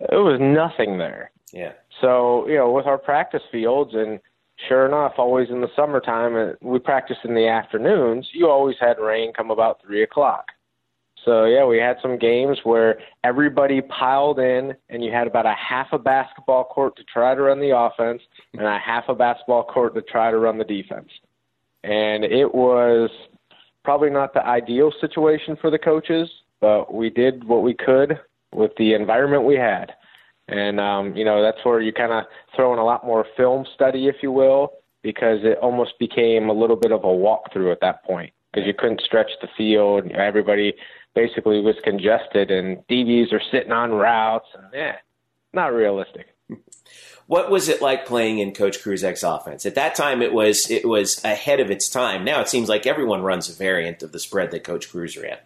it 0.00 0.16
was 0.16 0.38
nothing 0.40 0.98
there. 0.98 1.30
Yeah. 1.52 1.72
So 2.00 2.46
you 2.48 2.56
know, 2.56 2.70
with 2.70 2.86
our 2.86 2.98
practice 2.98 3.42
fields, 3.50 3.92
and 3.94 4.20
sure 4.68 4.86
enough, 4.86 5.14
always 5.18 5.48
in 5.50 5.60
the 5.60 5.68
summertime, 5.74 6.36
and 6.36 6.56
we 6.60 6.78
practiced 6.78 7.20
in 7.24 7.34
the 7.34 7.48
afternoons. 7.48 8.28
You 8.32 8.48
always 8.48 8.76
had 8.80 8.98
rain 8.98 9.32
come 9.32 9.50
about 9.50 9.80
three 9.84 10.02
o'clock. 10.02 10.46
So 11.24 11.44
yeah, 11.44 11.64
we 11.64 11.78
had 11.78 11.96
some 12.00 12.18
games 12.18 12.58
where 12.64 13.00
everybody 13.24 13.80
piled 13.80 14.38
in, 14.38 14.74
and 14.88 15.04
you 15.04 15.10
had 15.10 15.26
about 15.26 15.46
a 15.46 15.54
half 15.54 15.88
a 15.92 15.98
basketball 15.98 16.64
court 16.64 16.96
to 16.96 17.04
try 17.04 17.34
to 17.34 17.42
run 17.42 17.60
the 17.60 17.76
offense, 17.76 18.22
and 18.54 18.66
a 18.66 18.78
half 18.78 19.04
a 19.08 19.14
basketball 19.14 19.64
court 19.64 19.94
to 19.94 20.02
try 20.02 20.30
to 20.30 20.38
run 20.38 20.58
the 20.58 20.64
defense. 20.64 21.08
And 21.84 22.24
it 22.24 22.54
was 22.54 23.10
probably 23.84 24.10
not 24.10 24.34
the 24.34 24.44
ideal 24.44 24.92
situation 25.00 25.56
for 25.60 25.70
the 25.70 25.78
coaches, 25.78 26.28
but 26.60 26.92
we 26.92 27.10
did 27.10 27.44
what 27.44 27.62
we 27.62 27.74
could 27.74 28.18
with 28.52 28.72
the 28.76 28.94
environment 28.94 29.44
we 29.44 29.56
had. 29.56 29.92
And, 30.48 30.80
um, 30.80 31.14
you 31.14 31.24
know, 31.24 31.42
that's 31.42 31.64
where 31.64 31.80
you 31.80 31.92
kind 31.92 32.12
of 32.12 32.24
throw 32.56 32.72
in 32.72 32.78
a 32.78 32.84
lot 32.84 33.04
more 33.04 33.26
film 33.36 33.66
study, 33.74 34.08
if 34.08 34.16
you 34.22 34.32
will, 34.32 34.72
because 35.02 35.40
it 35.42 35.58
almost 35.58 35.98
became 35.98 36.48
a 36.48 36.54
little 36.54 36.76
bit 36.76 36.90
of 36.90 37.04
a 37.04 37.06
walkthrough 37.06 37.70
at 37.70 37.80
that 37.82 38.02
point 38.04 38.32
because 38.52 38.66
you 38.66 38.72
couldn't 38.72 39.02
stretch 39.02 39.30
the 39.42 39.48
field. 39.56 40.10
Everybody 40.12 40.74
basically 41.14 41.60
was 41.60 41.76
congested, 41.84 42.50
and 42.50 42.78
DBs 42.88 43.32
are 43.32 43.42
sitting 43.50 43.72
on 43.72 43.92
routes. 43.92 44.48
And, 44.54 44.66
yeah, 44.72 44.96
not 45.52 45.74
realistic. 45.74 46.34
What 47.26 47.50
was 47.50 47.68
it 47.68 47.82
like 47.82 48.06
playing 48.06 48.38
in 48.38 48.54
Coach 48.54 48.82
Kruczek's 48.82 49.22
offense? 49.22 49.66
At 49.66 49.74
that 49.74 49.94
time, 49.94 50.22
it 50.22 50.32
was 50.32 50.70
it 50.70 50.88
was 50.88 51.22
ahead 51.22 51.60
of 51.60 51.70
its 51.70 51.90
time. 51.90 52.24
Now 52.24 52.40
it 52.40 52.48
seems 52.48 52.70
like 52.70 52.86
everyone 52.86 53.20
runs 53.20 53.50
a 53.50 53.52
variant 53.52 54.02
of 54.02 54.12
the 54.12 54.18
spread 54.18 54.50
that 54.52 54.64
Coach 54.64 54.90
Cruz 54.90 55.14
ran. 55.18 55.36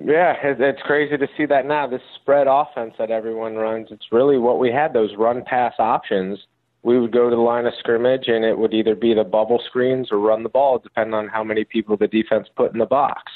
Yeah, 0.00 0.34
it's 0.42 0.82
crazy 0.82 1.16
to 1.16 1.26
see 1.36 1.46
that 1.46 1.66
now. 1.66 1.86
This 1.86 2.02
spread 2.14 2.46
offense 2.46 2.94
that 2.98 3.10
everyone 3.10 3.56
runs, 3.56 3.88
it's 3.90 4.12
really 4.12 4.38
what 4.38 4.58
we 4.58 4.70
had 4.70 4.92
those 4.92 5.10
run 5.16 5.42
pass 5.44 5.74
options. 5.78 6.38
We 6.82 7.00
would 7.00 7.12
go 7.12 7.28
to 7.28 7.34
the 7.34 7.42
line 7.42 7.66
of 7.66 7.72
scrimmage, 7.78 8.28
and 8.28 8.44
it 8.44 8.56
would 8.56 8.72
either 8.72 8.94
be 8.94 9.12
the 9.12 9.24
bubble 9.24 9.60
screens 9.66 10.08
or 10.12 10.18
run 10.18 10.44
the 10.44 10.48
ball, 10.48 10.78
depending 10.78 11.14
on 11.14 11.26
how 11.26 11.42
many 11.42 11.64
people 11.64 11.96
the 11.96 12.06
defense 12.06 12.48
put 12.54 12.72
in 12.72 12.78
the 12.78 12.86
box. 12.86 13.32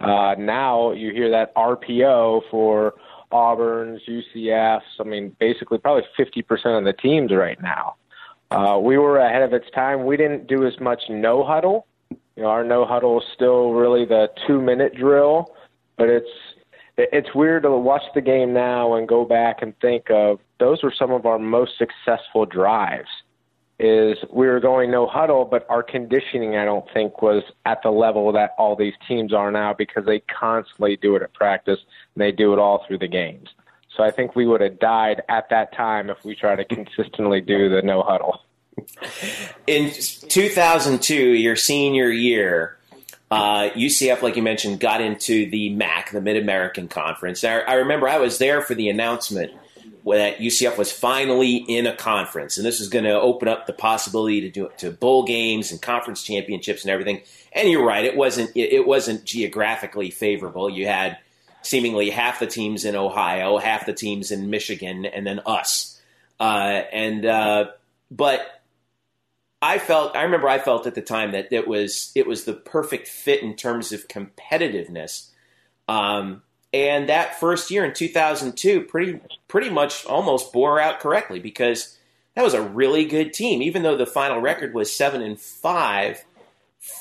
Uh, 0.00 0.34
now 0.38 0.92
you 0.92 1.12
hear 1.12 1.30
that 1.30 1.54
RPO 1.54 2.42
for 2.50 2.94
Auburn's, 3.30 4.00
UCF's. 4.08 4.98
I 4.98 5.04
mean, 5.04 5.36
basically, 5.38 5.76
probably 5.76 6.04
50% 6.18 6.78
of 6.78 6.84
the 6.84 6.94
teams 6.94 7.30
right 7.30 7.60
now. 7.60 7.96
Uh, 8.50 8.78
we 8.78 8.96
were 8.96 9.18
ahead 9.18 9.42
of 9.42 9.52
its 9.52 9.70
time. 9.72 10.06
We 10.06 10.16
didn't 10.16 10.46
do 10.46 10.66
as 10.66 10.80
much 10.80 11.02
no 11.10 11.44
huddle. 11.44 11.86
You 12.08 12.44
know, 12.44 12.46
our 12.46 12.64
no 12.64 12.86
huddle 12.86 13.20
is 13.20 13.26
still 13.34 13.72
really 13.72 14.06
the 14.06 14.30
two 14.46 14.62
minute 14.62 14.94
drill 14.96 15.54
but 16.00 16.08
it's 16.08 16.30
it's 16.96 17.34
weird 17.34 17.62
to 17.62 17.70
watch 17.70 18.02
the 18.14 18.20
game 18.20 18.52
now 18.52 18.94
and 18.94 19.06
go 19.06 19.24
back 19.24 19.62
and 19.62 19.78
think 19.80 20.10
of 20.10 20.40
those 20.58 20.82
were 20.82 20.92
some 20.98 21.12
of 21.12 21.26
our 21.26 21.38
most 21.38 21.72
successful 21.78 22.46
drives. 22.46 23.08
Is 23.78 24.18
we 24.30 24.46
were 24.46 24.60
going 24.60 24.90
no 24.90 25.06
huddle, 25.06 25.46
but 25.46 25.66
our 25.70 25.82
conditioning 25.82 26.56
I 26.56 26.66
don't 26.66 26.84
think 26.92 27.22
was 27.22 27.42
at 27.64 27.82
the 27.82 27.90
level 27.90 28.32
that 28.32 28.54
all 28.58 28.76
these 28.76 28.92
teams 29.08 29.32
are 29.32 29.50
now 29.50 29.72
because 29.72 30.04
they 30.04 30.20
constantly 30.20 30.96
do 30.96 31.16
it 31.16 31.22
at 31.22 31.32
practice 31.32 31.78
and 32.14 32.22
they 32.22 32.32
do 32.32 32.52
it 32.52 32.58
all 32.58 32.84
through 32.86 32.98
the 32.98 33.08
games. 33.08 33.48
So 33.96 34.02
I 34.02 34.10
think 34.10 34.36
we 34.36 34.46
would 34.46 34.60
have 34.60 34.78
died 34.78 35.22
at 35.30 35.48
that 35.48 35.74
time 35.74 36.10
if 36.10 36.22
we 36.24 36.34
try 36.34 36.56
to 36.56 36.64
consistently 36.64 37.40
do 37.40 37.70
the 37.70 37.80
no 37.80 38.02
huddle. 38.02 38.42
In 39.66 39.90
2002, 39.92 41.14
your 41.14 41.56
senior 41.56 42.10
year, 42.10 42.78
uh, 43.30 43.70
UCF, 43.70 44.22
like 44.22 44.36
you 44.36 44.42
mentioned, 44.42 44.80
got 44.80 45.00
into 45.00 45.48
the 45.50 45.70
MAC, 45.70 46.10
the 46.10 46.20
Mid 46.20 46.36
American 46.36 46.88
Conference. 46.88 47.44
I, 47.44 47.60
I, 47.60 47.74
remember 47.74 48.08
I 48.08 48.18
was 48.18 48.38
there 48.38 48.60
for 48.60 48.74
the 48.74 48.88
announcement 48.88 49.52
that 50.04 50.38
UCF 50.38 50.76
was 50.76 50.90
finally 50.90 51.56
in 51.56 51.86
a 51.86 51.94
conference, 51.94 52.56
and 52.56 52.66
this 52.66 52.80
was 52.80 52.88
going 52.88 53.04
to 53.04 53.12
open 53.12 53.46
up 53.46 53.66
the 53.66 53.72
possibility 53.72 54.40
to 54.40 54.50
do 54.50 54.70
to 54.78 54.90
bowl 54.90 55.24
games 55.24 55.70
and 55.70 55.80
conference 55.80 56.24
championships 56.24 56.82
and 56.82 56.90
everything. 56.90 57.20
And 57.52 57.68
you're 57.68 57.84
right, 57.84 58.04
it 58.04 58.16
wasn't 58.16 58.50
it, 58.56 58.72
it 58.72 58.86
wasn't 58.86 59.24
geographically 59.24 60.10
favorable. 60.10 60.68
You 60.68 60.86
had 60.86 61.18
seemingly 61.62 62.10
half 62.10 62.40
the 62.40 62.46
teams 62.48 62.84
in 62.84 62.96
Ohio, 62.96 63.58
half 63.58 63.86
the 63.86 63.92
teams 63.92 64.32
in 64.32 64.50
Michigan, 64.50 65.06
and 65.06 65.24
then 65.24 65.40
us. 65.46 66.00
Uh, 66.40 66.82
and 66.92 67.24
uh, 67.24 67.66
but 68.10 68.59
I 69.62 69.78
felt 69.78 70.16
I 70.16 70.22
remember 70.22 70.48
I 70.48 70.58
felt 70.58 70.86
at 70.86 70.94
the 70.94 71.02
time 71.02 71.32
that 71.32 71.52
it 71.52 71.68
was 71.68 72.12
it 72.14 72.26
was 72.26 72.44
the 72.44 72.54
perfect 72.54 73.08
fit 73.08 73.42
in 73.42 73.56
terms 73.56 73.92
of 73.92 74.08
competitiveness. 74.08 75.28
Um, 75.86 76.42
and 76.72 77.08
that 77.08 77.38
first 77.38 77.70
year 77.70 77.84
in 77.84 77.92
2002 77.92 78.82
pretty 78.82 79.20
pretty 79.48 79.70
much 79.70 80.06
almost 80.06 80.52
bore 80.52 80.80
out 80.80 81.00
correctly 81.00 81.40
because 81.40 81.98
that 82.34 82.44
was 82.44 82.54
a 82.54 82.62
really 82.62 83.04
good 83.04 83.34
team. 83.34 83.60
Even 83.60 83.82
though 83.82 83.96
the 83.96 84.06
final 84.06 84.40
record 84.40 84.72
was 84.72 84.92
7 84.92 85.20
and 85.20 85.38
5 85.38 86.24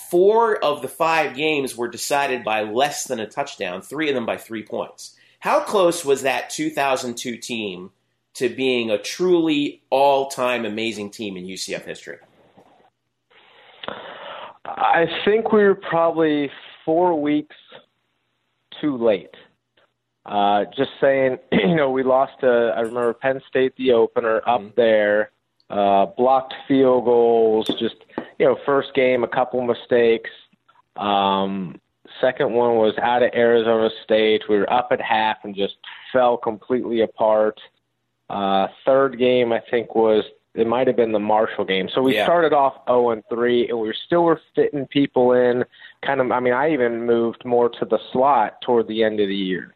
four 0.10 0.62
of 0.62 0.82
the 0.82 0.90
five 0.90 1.38
games 1.38 1.78
were 1.78 1.88
decided 1.88 2.44
by 2.44 2.64
less 2.64 3.06
than 3.06 3.18
a 3.18 3.26
touchdown 3.26 3.82
three 3.82 4.10
of 4.10 4.16
them 4.16 4.26
by 4.26 4.36
3 4.36 4.64
points. 4.64 5.16
How 5.40 5.62
close 5.62 6.04
was 6.04 6.24
that 6.24 6.50
2002 6.50 7.38
team 7.38 7.92
to 8.34 8.50
being 8.50 8.92
a 8.92 8.98
truly 8.98 9.82
all-time 9.90 10.66
amazing 10.66 11.12
team 11.12 11.38
in 11.38 11.46
UCF 11.46 11.86
history 11.86 12.18
I 14.66 15.06
think 15.26 15.52
we 15.52 15.64
were 15.64 15.76
probably 15.76 16.52
four 16.86 17.20
weeks 17.20 17.56
too 18.82 18.98
late. 18.98 19.34
Uh, 20.26 20.66
just 20.76 20.92
saying, 21.02 21.38
you 21.52 21.76
know, 21.76 21.90
we 21.90 22.04
lost 22.04 22.34
to, 22.42 22.74
I 22.76 22.82
remember 22.82 23.14
Penn 23.14 23.42
State, 23.48 23.76
the 23.78 23.94
opener, 23.94 24.38
up 24.48 24.62
mm-hmm. 24.62 24.70
there, 24.76 25.32
uh, 25.70 26.08
blocked 26.18 26.54
field 26.68 27.06
goals, 27.06 27.68
just, 27.80 27.96
you 28.38 28.46
know, 28.46 28.58
first 28.66 28.94
game, 28.94 29.24
a 29.24 29.28
couple 29.28 29.62
mistakes. 29.62 30.30
Um, 30.98 31.80
second 32.20 32.52
one 32.54 32.76
was 32.76 32.96
out 33.02 33.24
of 33.24 33.32
Arizona 33.34 33.90
State. 34.04 34.44
We 34.50 34.58
were 34.58 34.72
up 34.72 34.90
at 34.92 35.02
half 35.02 35.38
and 35.44 35.56
just 35.56 35.76
fell 36.12 36.38
completely 36.38 37.02
apart. 37.02 37.60
Uh, 38.30 38.68
third 38.86 39.18
game, 39.18 39.52
I 39.52 39.62
think, 39.72 39.96
was 39.96 40.24
it 40.56 40.68
might 40.68 40.88
have 40.88 40.96
been 40.96 41.12
the 41.12 41.20
Marshall 41.20 41.66
game. 41.66 41.90
So 41.94 42.02
we 42.02 42.16
yeah. 42.16 42.26
started 42.26 42.54
off 42.54 42.74
0 42.88 43.12
and 43.12 43.24
3, 43.30 43.70
and 43.70 43.80
we 43.80 43.94
still 44.06 44.24
were 44.24 44.42
fitting 44.56 44.88
people 44.88 45.34
in. 45.34 45.64
Kind 46.06 46.22
of, 46.22 46.32
I 46.32 46.40
mean, 46.40 46.54
I 46.54 46.72
even 46.72 47.06
moved 47.06 47.46
more 47.46 47.70
to 47.70 47.86
the 47.86 48.00
slot 48.12 48.62
toward 48.62 48.88
the 48.88 49.04
end 49.04 49.20
of 49.20 49.28
the 49.28 49.36
year. 49.36 49.76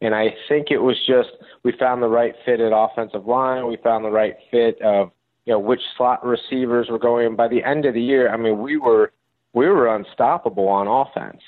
And 0.00 0.14
I 0.14 0.34
think 0.48 0.70
it 0.70 0.78
was 0.78 0.96
just 1.06 1.30
we 1.64 1.72
found 1.72 2.02
the 2.02 2.08
right 2.08 2.34
fit 2.44 2.60
at 2.60 2.72
offensive 2.74 3.26
line. 3.26 3.66
We 3.66 3.76
found 3.78 4.04
the 4.04 4.10
right 4.10 4.36
fit 4.50 4.80
of 4.80 5.10
you 5.44 5.52
know 5.52 5.58
which 5.58 5.80
slot 5.96 6.24
receivers 6.24 6.88
were 6.88 7.00
going. 7.00 7.34
By 7.34 7.48
the 7.48 7.64
end 7.64 7.84
of 7.84 7.94
the 7.94 8.02
year, 8.02 8.32
I 8.32 8.36
mean 8.36 8.62
we 8.62 8.76
were 8.76 9.12
we 9.54 9.66
were 9.66 9.92
unstoppable 9.92 10.68
on 10.68 10.86
offense. 10.86 11.42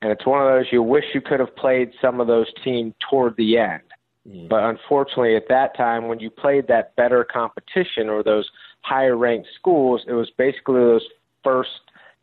And 0.00 0.12
it's 0.12 0.24
one 0.24 0.40
of 0.40 0.46
those 0.46 0.66
you 0.70 0.80
wish 0.80 1.06
you 1.12 1.20
could 1.20 1.40
have 1.40 1.56
played 1.56 1.90
some 2.00 2.20
of 2.20 2.28
those 2.28 2.46
teams 2.62 2.94
toward 3.10 3.36
the 3.36 3.58
end 3.58 3.82
But 4.26 4.64
unfortunately, 4.64 5.36
at 5.36 5.48
that 5.48 5.76
time, 5.76 6.08
when 6.08 6.20
you 6.20 6.30
played 6.30 6.68
that 6.68 6.94
better 6.96 7.24
competition 7.24 8.08
or 8.08 8.22
those 8.22 8.50
higher 8.82 9.16
ranked 9.16 9.48
schools, 9.58 10.02
it 10.06 10.12
was 10.12 10.30
basically 10.36 10.80
those 10.80 11.06
first 11.42 11.70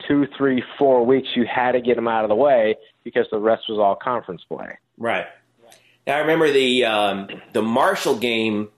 two, 0.08 0.28
three, 0.38 0.64
four 0.78 1.06
weeks 1.06 1.30
you 1.36 1.46
had 1.46 1.72
to 1.72 1.82
get 1.82 1.96
them 1.96 2.08
out 2.08 2.24
of 2.24 2.30
the 2.30 2.36
way 2.36 2.76
because 3.04 3.26
the 3.32 3.40
rest 3.40 3.64
was 3.70 3.80
all 3.80 3.96
conference 3.96 4.44
play. 4.48 4.78
Right. 4.98 5.26
Now, 6.06 6.18
I 6.18 6.20
remember 6.20 6.52
the 6.52 6.86
um, 6.86 7.30
the 7.54 7.62
Marshall 7.62 8.18
game. 8.18 8.70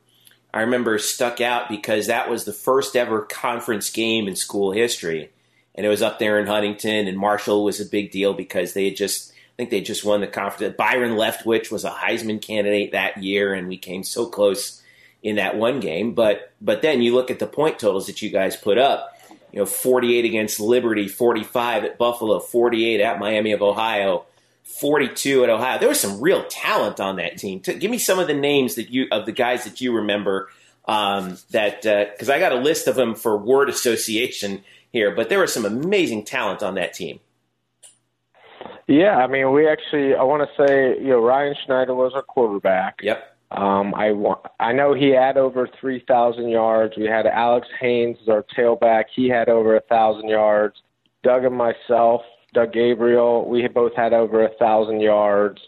I 0.53 0.62
remember 0.62 0.97
stuck 0.97 1.41
out 1.41 1.69
because 1.69 2.07
that 2.07 2.29
was 2.29 2.45
the 2.45 2.53
first 2.53 2.95
ever 2.95 3.21
conference 3.21 3.89
game 3.89 4.27
in 4.27 4.36
school 4.36 4.71
history, 4.71 5.31
and 5.75 5.86
it 5.86 5.89
was 5.89 6.01
up 6.01 6.19
there 6.19 6.39
in 6.39 6.47
Huntington. 6.47 7.07
And 7.07 7.17
Marshall 7.17 7.65
was 7.65 7.81
a 7.81 7.86
big 7.86 8.12
deal 8.12 8.33
because 8.33 8.74
they 8.74 8.86
had 8.86 8.95
just 8.95 9.33
think 9.57 9.71
they 9.71 9.81
just 9.81 10.05
won 10.05 10.21
the 10.21 10.27
conference. 10.27 10.75
Byron 10.77 11.13
Leftwich 11.13 11.71
was 11.71 11.83
a 11.83 11.89
Heisman 11.89 12.41
candidate 12.41 12.91
that 12.91 13.21
year, 13.23 13.53
and 13.53 13.67
we 13.67 13.77
came 13.77 14.03
so 14.03 14.27
close 14.27 14.81
in 15.23 15.37
that 15.37 15.57
one 15.57 15.79
game. 15.79 16.13
But 16.13 16.53
but 16.61 16.81
then 16.81 17.01
you 17.01 17.13
look 17.13 17.31
at 17.31 17.39
the 17.39 17.47
point 17.47 17.79
totals 17.79 18.05
that 18.07 18.21
you 18.21 18.29
guys 18.29 18.55
put 18.55 18.77
up. 18.77 19.13
You 19.51 19.59
know, 19.59 19.65
48 19.65 20.25
against 20.25 20.59
Liberty, 20.59 21.07
45 21.07 21.85
at 21.85 21.97
Buffalo, 21.97 22.39
48 22.39 23.01
at 23.01 23.17
Miami 23.17 23.53
of 23.53 23.61
Ohio, 23.61 24.25
42 24.63 25.45
at 25.45 25.49
Ohio. 25.49 25.79
There 25.79 25.87
was 25.89 25.99
some 25.99 26.21
real 26.21 26.45
talent 26.47 26.99
on 26.99 27.15
that 27.15 27.37
team. 27.37 27.59
Give 27.59 27.89
me 27.89 27.97
some 27.97 28.19
of 28.19 28.27
the 28.27 28.33
names 28.35 28.75
that 28.75 28.91
you 28.91 29.07
of 29.11 29.25
the 29.25 29.31
guys 29.31 29.63
that 29.63 29.81
you 29.81 29.95
remember. 29.95 30.49
Um, 30.85 31.37
that 31.51 31.81
because 31.81 32.29
uh, 32.29 32.33
I 32.33 32.39
got 32.39 32.53
a 32.53 32.59
list 32.59 32.87
of 32.87 32.95
them 32.95 33.15
for 33.15 33.35
word 33.37 33.69
association 33.69 34.63
here, 34.91 35.13
but 35.13 35.27
there 35.27 35.39
was 35.39 35.53
some 35.53 35.65
amazing 35.65 36.23
talent 36.23 36.63
on 36.63 36.75
that 36.75 36.93
team. 36.93 37.19
Yeah, 38.88 39.17
I 39.17 39.27
mean, 39.27 39.51
we 39.51 39.67
actually, 39.67 40.15
I 40.15 40.24
want 40.24 40.48
to 40.48 40.65
say, 40.65 40.98
you 41.00 41.10
know, 41.10 41.20
Ryan 41.20 41.56
Schneider 41.65 41.94
was 41.94 42.13
our 42.15 42.22
quarterback. 42.22 43.00
Yep. 43.01 43.38
Um, 43.51 43.94
I 43.96 44.13
I 44.60 44.74
know 44.74 44.94
he 44.94 45.10
had 45.10 45.38
over 45.38 45.70
three 45.79 46.03
thousand 46.06 46.50
yards. 46.50 46.98
We 46.98 47.06
had 47.06 47.25
Alex 47.25 47.67
Haynes 47.79 48.17
as 48.22 48.27
our 48.27 48.44
tailback. 48.44 49.06
He 49.13 49.29
had 49.29 49.48
over 49.48 49.75
a 49.77 49.82
thousand 49.82 50.27
yards. 50.27 50.82
Doug 51.24 51.46
and 51.46 51.56
myself, 51.56 52.24
Doug 52.53 52.74
Gabriel, 52.74 53.48
we 53.48 53.65
both 53.70 53.94
had 53.96 54.12
over 54.12 54.46
a 54.46 54.53
thousand 54.56 55.00
yards. 55.00 55.62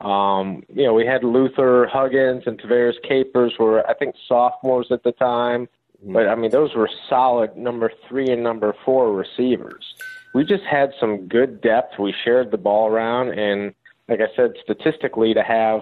Um, 0.00 0.62
you 0.74 0.84
know, 0.84 0.94
we 0.94 1.06
had 1.06 1.24
Luther 1.24 1.86
Huggins 1.86 2.44
and 2.46 2.58
Tavares 2.58 3.00
Capers 3.06 3.54
were 3.58 3.86
I 3.86 3.92
think 3.94 4.14
sophomores 4.26 4.90
at 4.90 5.02
the 5.02 5.12
time. 5.12 5.68
Mm-hmm. 6.02 6.14
But 6.14 6.28
I 6.28 6.34
mean, 6.36 6.50
those 6.50 6.74
were 6.74 6.88
solid 7.08 7.54
number 7.54 7.92
three 8.08 8.30
and 8.30 8.42
number 8.42 8.74
four 8.84 9.12
receivers 9.12 9.94
we 10.34 10.44
just 10.44 10.64
had 10.64 10.92
some 11.00 11.28
good 11.28 11.60
depth. 11.60 11.98
We 11.98 12.14
shared 12.24 12.50
the 12.50 12.58
ball 12.58 12.88
around, 12.88 13.30
and 13.38 13.74
like 14.08 14.20
I 14.20 14.34
said, 14.36 14.52
statistically, 14.62 15.34
to 15.34 15.42
have 15.42 15.80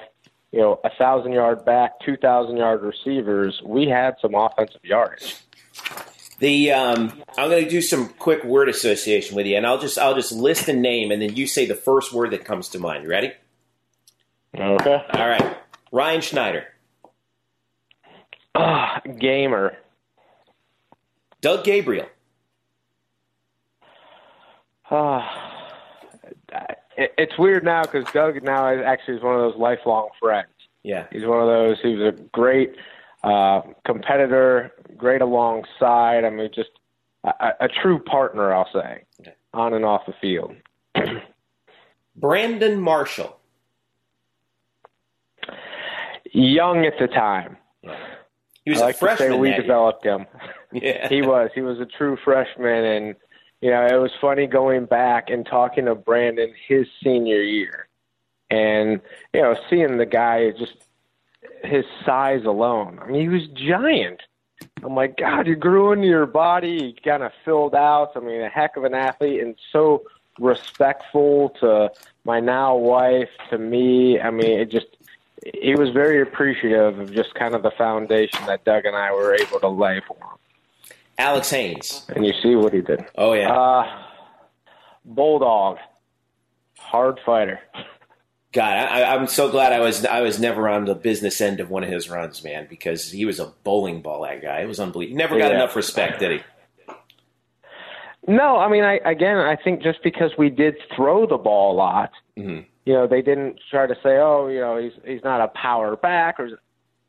you 0.52 0.60
know 0.60 0.80
a 0.84 0.90
thousand 0.96 1.32
yard 1.32 1.64
back, 1.64 1.92
two 2.04 2.16
thousand 2.16 2.56
yard 2.56 2.82
receivers, 2.82 3.60
we 3.64 3.86
had 3.88 4.14
some 4.20 4.34
offensive 4.34 4.84
yardage. 4.84 5.36
The 6.38 6.72
um, 6.72 7.22
I'm 7.38 7.48
going 7.48 7.64
to 7.64 7.70
do 7.70 7.80
some 7.80 8.08
quick 8.08 8.44
word 8.44 8.68
association 8.68 9.36
with 9.36 9.46
you, 9.46 9.56
and 9.56 9.66
I'll 9.66 9.78
just 9.78 9.98
I'll 9.98 10.14
just 10.14 10.32
list 10.32 10.68
a 10.68 10.72
name, 10.72 11.10
and 11.10 11.22
then 11.22 11.34
you 11.36 11.46
say 11.46 11.66
the 11.66 11.74
first 11.74 12.12
word 12.12 12.32
that 12.32 12.44
comes 12.44 12.68
to 12.70 12.78
mind. 12.78 13.04
You 13.04 13.10
ready? 13.10 13.32
Okay. 14.56 15.04
All 15.12 15.28
right. 15.28 15.56
Ryan 15.92 16.20
Schneider. 16.20 16.66
Ah, 18.54 19.00
gamer. 19.18 19.76
Doug 21.40 21.64
Gabriel. 21.64 22.06
Uh, 24.90 25.26
it, 26.96 27.12
it's 27.18 27.38
weird 27.38 27.64
now 27.64 27.82
because 27.82 28.04
Doug 28.12 28.42
now 28.42 28.68
is 28.72 28.82
actually 28.84 29.16
is 29.16 29.22
one 29.22 29.34
of 29.34 29.40
those 29.40 29.58
lifelong 29.58 30.08
friends. 30.20 30.48
Yeah, 30.82 31.06
he's 31.10 31.24
one 31.24 31.40
of 31.40 31.46
those. 31.46 31.78
He 31.82 31.94
was 31.94 32.14
a 32.14 32.20
great 32.32 32.76
uh, 33.22 33.62
competitor, 33.86 34.72
great 34.96 35.22
alongside. 35.22 36.24
I 36.24 36.30
mean, 36.30 36.50
just 36.54 36.70
a, 37.24 37.50
a 37.60 37.68
true 37.68 37.98
partner, 37.98 38.52
I'll 38.52 38.68
say, 38.72 39.04
okay. 39.20 39.34
on 39.54 39.72
and 39.74 39.84
off 39.84 40.02
the 40.06 40.14
field. 40.20 40.54
Brandon 42.16 42.78
Marshall. 42.80 43.38
Young 46.32 46.84
at 46.84 46.94
the 46.98 47.06
time. 47.06 47.56
He 48.64 48.70
was 48.70 48.80
I 48.80 48.86
like 48.86 48.96
a 48.96 48.98
freshman. 48.98 49.28
To 49.30 49.34
say 49.34 49.40
we 49.40 49.52
developed 49.52 50.04
him. 50.04 50.26
Yeah. 50.72 51.08
he 51.08 51.22
was. 51.22 51.50
He 51.54 51.60
was 51.60 51.78
a 51.78 51.86
true 51.86 52.18
freshman, 52.24 52.84
and 52.84 53.14
you 53.60 53.70
know 53.70 53.86
it 53.86 54.00
was 54.00 54.12
funny 54.20 54.46
going 54.46 54.86
back 54.86 55.30
and 55.30 55.46
talking 55.46 55.86
to 55.86 55.94
Brandon 55.94 56.52
his 56.68 56.86
senior 57.02 57.42
year, 57.42 57.88
and 58.50 59.00
you 59.32 59.42
know 59.42 59.56
seeing 59.70 59.98
the 59.98 60.06
guy 60.06 60.50
just 60.52 60.84
his 61.62 61.84
size 62.04 62.44
alone. 62.44 62.98
I 63.02 63.06
mean, 63.06 63.20
he 63.20 63.28
was 63.28 63.46
giant. 63.48 64.22
I'm 64.82 64.94
like, 64.94 65.16
God, 65.16 65.46
you 65.46 65.56
grew 65.56 65.92
into 65.92 66.06
your 66.06 66.26
body, 66.26 66.94
you 66.94 66.94
kind 67.02 67.22
of 67.22 67.32
filled 67.44 67.74
out. 67.74 68.12
I 68.16 68.20
mean, 68.20 68.40
a 68.40 68.48
heck 68.48 68.76
of 68.76 68.84
an 68.84 68.94
athlete 68.94 69.42
and 69.42 69.56
so 69.72 70.04
respectful 70.38 71.50
to 71.60 71.90
my 72.24 72.40
now 72.40 72.76
wife, 72.76 73.30
to 73.50 73.58
me. 73.58 74.20
I 74.20 74.30
mean, 74.30 74.60
it 74.60 74.70
just, 74.70 74.86
he 75.54 75.74
was 75.74 75.90
very 75.90 76.20
appreciative 76.22 76.98
of 76.98 77.12
just 77.12 77.34
kind 77.34 77.54
of 77.54 77.62
the 77.62 77.70
foundation 77.72 78.44
that 78.46 78.64
Doug 78.64 78.84
and 78.84 78.96
I 78.96 79.12
were 79.12 79.34
able 79.34 79.60
to 79.60 79.68
lay 79.68 80.00
for 80.06 80.16
him. 80.16 80.38
Alex 81.18 81.50
Haynes. 81.50 82.06
And 82.08 82.24
you 82.24 82.32
see 82.42 82.54
what 82.54 82.72
he 82.72 82.80
did. 82.80 83.04
Oh, 83.16 83.32
yeah. 83.32 83.52
Uh, 83.52 83.84
Bulldog. 85.04 85.78
Hard 86.78 87.20
fighter. 87.24 87.60
God, 88.54 88.72
I, 88.72 89.14
am 89.16 89.26
so 89.26 89.50
glad 89.50 89.72
I 89.72 89.80
was 89.80 90.04
I 90.04 90.20
was 90.20 90.38
never 90.38 90.68
on 90.68 90.84
the 90.84 90.94
business 90.94 91.40
end 91.40 91.58
of 91.58 91.70
one 91.70 91.82
of 91.82 91.90
his 91.90 92.08
runs, 92.08 92.44
man, 92.44 92.68
because 92.70 93.10
he 93.10 93.24
was 93.24 93.40
a 93.40 93.52
bowling 93.64 94.00
ball. 94.00 94.22
That 94.22 94.42
guy, 94.42 94.60
it 94.60 94.66
was 94.66 94.78
unbelievable. 94.78 95.18
Never 95.18 95.36
got 95.38 95.50
yeah. 95.50 95.56
enough 95.56 95.74
respect, 95.74 96.20
did 96.20 96.40
he? 96.40 96.94
No, 98.28 98.56
I 98.56 98.70
mean, 98.70 98.84
I 98.84 99.00
again, 99.04 99.38
I 99.38 99.56
think 99.56 99.82
just 99.82 100.04
because 100.04 100.30
we 100.38 100.50
did 100.50 100.76
throw 100.94 101.26
the 101.26 101.36
ball 101.36 101.72
a 101.72 101.76
lot, 101.76 102.12
mm-hmm. 102.38 102.60
you 102.86 102.92
know, 102.92 103.08
they 103.08 103.22
didn't 103.22 103.58
try 103.70 103.88
to 103.88 103.94
say, 104.04 104.18
oh, 104.18 104.46
you 104.46 104.60
know, 104.60 104.76
he's 104.78 104.92
he's 105.04 105.24
not 105.24 105.40
a 105.40 105.48
power 105.48 105.96
back, 105.96 106.38
or, 106.38 106.60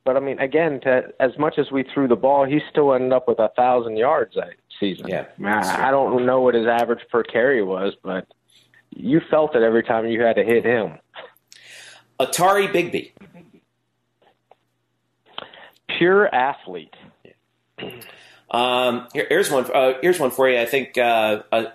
but 0.06 0.16
I 0.16 0.20
mean, 0.20 0.38
again, 0.40 0.80
to, 0.82 1.12
as 1.20 1.32
much 1.40 1.58
as 1.58 1.72
we 1.72 1.84
threw 1.84 2.08
the 2.08 2.16
ball, 2.16 2.46
he 2.46 2.62
still 2.70 2.94
ended 2.94 3.12
up 3.12 3.28
with 3.28 3.40
a 3.40 3.50
thousand 3.56 3.98
yards 3.98 4.36
that 4.36 4.54
season. 4.80 5.08
Yeah, 5.08 5.26
I, 5.44 5.88
I, 5.88 5.92
don't 5.92 6.28
know 6.28 6.42
what 6.42 6.54
his 6.54 6.68
average 6.68 7.02
per 7.12 7.24
carry 7.24 7.64
was, 7.64 7.94
but 8.04 8.28
you 8.92 9.20
felt 9.32 9.56
it 9.56 9.64
every 9.64 9.84
time 9.84 10.06
you 10.06 10.22
had 10.22 10.36
to 10.36 10.44
hit 10.44 10.64
him. 10.64 11.00
Atari 12.20 12.72
Bigby. 12.72 13.12
Pure 15.98 16.34
athlete. 16.34 16.94
Um, 18.52 19.08
here, 19.14 19.26
here's 19.28 19.50
one. 19.50 19.66
Uh, 19.74 19.94
here's 20.02 20.20
one 20.20 20.32
for 20.32 20.48
you. 20.48 20.60
I 20.60 20.66
think. 20.66 20.98
Uh, 20.98 21.44
uh, 21.52 21.66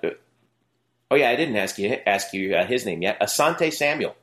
oh 1.10 1.16
yeah, 1.16 1.30
I 1.30 1.36
didn't 1.36 1.56
ask 1.56 1.78
you 1.78 1.96
ask 2.06 2.32
you 2.32 2.54
uh, 2.54 2.64
his 2.64 2.86
name 2.86 3.02
yet. 3.02 3.20
Asante 3.20 3.72
Samuel. 3.72 4.14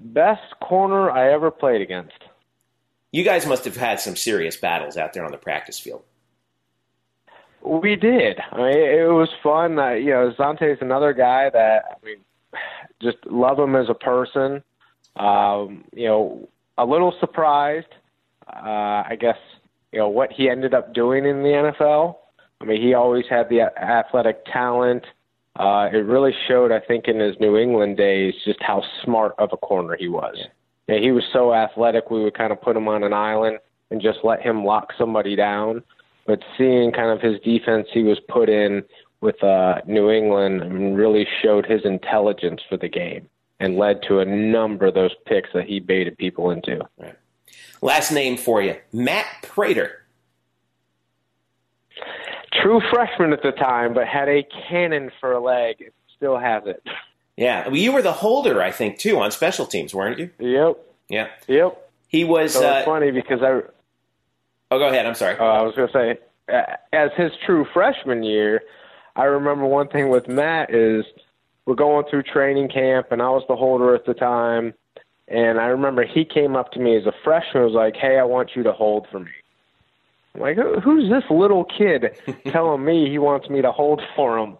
Best 0.00 0.58
corner 0.60 1.10
I 1.10 1.32
ever 1.32 1.50
played 1.50 1.80
against. 1.80 2.18
You 3.10 3.24
guys 3.24 3.46
must 3.46 3.64
have 3.64 3.76
had 3.76 4.00
some 4.00 4.16
serious 4.16 4.56
battles 4.56 4.96
out 4.96 5.12
there 5.12 5.24
on 5.24 5.32
the 5.32 5.38
practice 5.38 5.78
field. 5.78 6.02
We 7.62 7.96
did. 7.96 8.38
I 8.52 8.56
mean, 8.56 8.76
it 8.76 9.12
was 9.12 9.30
fun. 9.42 9.78
Uh, 9.78 9.90
you 9.90 10.10
know, 10.10 10.30
Asante 10.30 10.72
is 10.72 10.78
another 10.80 11.12
guy 11.12 11.50
that 11.50 11.84
I 11.90 12.04
mean, 12.04 12.18
just 13.02 13.18
love 13.26 13.58
him 13.58 13.74
as 13.74 13.88
a 13.88 13.94
person. 13.94 14.62
Um, 15.16 15.84
you 15.92 16.06
know, 16.06 16.48
a 16.76 16.84
little 16.84 17.12
surprised, 17.18 17.92
uh, 18.46 19.02
I 19.08 19.16
guess, 19.18 19.38
you 19.92 19.98
know, 19.98 20.08
what 20.08 20.32
he 20.32 20.48
ended 20.48 20.74
up 20.74 20.94
doing 20.94 21.26
in 21.26 21.42
the 21.42 21.72
NFL. 21.80 22.16
I 22.60 22.64
mean, 22.64 22.80
he 22.80 22.94
always 22.94 23.24
had 23.28 23.48
the 23.48 23.62
athletic 23.62 24.44
talent. 24.46 25.04
Uh, 25.58 25.88
it 25.92 25.98
really 25.98 26.32
showed, 26.46 26.70
I 26.72 26.80
think, 26.80 27.08
in 27.08 27.18
his 27.18 27.36
New 27.40 27.56
England 27.56 27.96
days 27.96 28.34
just 28.44 28.62
how 28.62 28.82
smart 29.04 29.34
of 29.38 29.50
a 29.52 29.56
corner 29.56 29.96
he 29.98 30.08
was. 30.08 30.36
Yeah. 30.38 30.46
Yeah, 30.88 31.00
he 31.00 31.12
was 31.12 31.24
so 31.32 31.52
athletic, 31.52 32.10
we 32.10 32.24
would 32.24 32.36
kind 32.36 32.50
of 32.50 32.62
put 32.62 32.74
him 32.74 32.88
on 32.88 33.04
an 33.04 33.12
island 33.12 33.58
and 33.90 34.00
just 34.00 34.20
let 34.24 34.40
him 34.40 34.64
lock 34.64 34.92
somebody 34.96 35.36
down. 35.36 35.82
But 36.26 36.40
seeing 36.56 36.92
kind 36.92 37.10
of 37.10 37.20
his 37.20 37.38
defense 37.40 37.88
he 37.92 38.02
was 38.02 38.18
put 38.28 38.48
in 38.48 38.82
with 39.20 39.42
uh, 39.42 39.80
New 39.86 40.10
England 40.10 40.62
and 40.62 40.96
really 40.96 41.26
showed 41.42 41.66
his 41.66 41.82
intelligence 41.84 42.62
for 42.68 42.76
the 42.78 42.88
game 42.88 43.28
and 43.60 43.76
led 43.76 44.02
to 44.08 44.20
a 44.20 44.24
number 44.24 44.86
of 44.86 44.94
those 44.94 45.10
picks 45.26 45.50
that 45.52 45.64
he 45.66 45.80
baited 45.80 46.16
people 46.16 46.50
into. 46.50 46.80
Right. 46.98 47.16
Last 47.82 48.10
name 48.10 48.36
for 48.36 48.62
you, 48.62 48.76
Matt 48.92 49.26
Prater. 49.42 50.04
True 52.62 52.80
freshman 52.90 53.32
at 53.32 53.42
the 53.42 53.52
time, 53.52 53.94
but 53.94 54.06
had 54.06 54.28
a 54.28 54.46
cannon 54.68 55.10
for 55.20 55.32
a 55.32 55.40
leg. 55.40 55.92
Still 56.16 56.38
has 56.38 56.64
it. 56.66 56.82
Yeah, 57.36 57.68
well, 57.68 57.76
you 57.76 57.92
were 57.92 58.02
the 58.02 58.12
holder, 58.12 58.60
I 58.60 58.72
think, 58.72 58.98
too, 58.98 59.20
on 59.20 59.30
special 59.30 59.64
teams, 59.64 59.94
weren't 59.94 60.18
you? 60.18 60.30
Yep. 60.40 60.76
Yeah. 61.08 61.28
Yep. 61.46 61.90
He 62.08 62.24
was. 62.24 62.54
So 62.54 62.66
uh, 62.66 62.84
funny 62.84 63.12
because 63.12 63.40
I. 63.42 63.60
Oh, 64.70 64.78
go 64.78 64.88
ahead. 64.88 65.06
I'm 65.06 65.14
sorry. 65.14 65.38
Uh, 65.38 65.44
I 65.44 65.62
was 65.62 65.74
going 65.76 65.88
to 65.88 65.92
say, 65.92 66.18
as 66.92 67.10
his 67.16 67.30
true 67.46 67.64
freshman 67.72 68.22
year, 68.22 68.62
I 69.14 69.24
remember 69.24 69.66
one 69.66 69.88
thing 69.88 70.08
with 70.08 70.26
Matt 70.28 70.74
is 70.74 71.04
we're 71.64 71.74
going 71.74 72.06
through 72.10 72.24
training 72.24 72.68
camp, 72.68 73.12
and 73.12 73.22
I 73.22 73.28
was 73.30 73.44
the 73.48 73.56
holder 73.56 73.94
at 73.94 74.04
the 74.04 74.14
time. 74.14 74.74
And 75.28 75.60
I 75.60 75.66
remember 75.66 76.04
he 76.06 76.24
came 76.24 76.56
up 76.56 76.72
to 76.72 76.80
me 76.80 76.96
as 76.96 77.04
a 77.04 77.12
freshman, 77.22 77.62
was 77.62 77.74
like, 77.74 77.94
"Hey, 77.96 78.18
I 78.18 78.24
want 78.24 78.56
you 78.56 78.62
to 78.62 78.72
hold 78.72 79.06
for 79.12 79.20
me." 79.20 79.30
Like, 80.38 80.56
who's 80.56 81.10
this 81.10 81.24
little 81.30 81.64
kid 81.64 82.18
telling 82.46 82.84
me 82.84 83.10
he 83.10 83.18
wants 83.18 83.48
me 83.48 83.62
to 83.62 83.72
hold 83.72 84.00
for 84.16 84.38
him? 84.38 84.58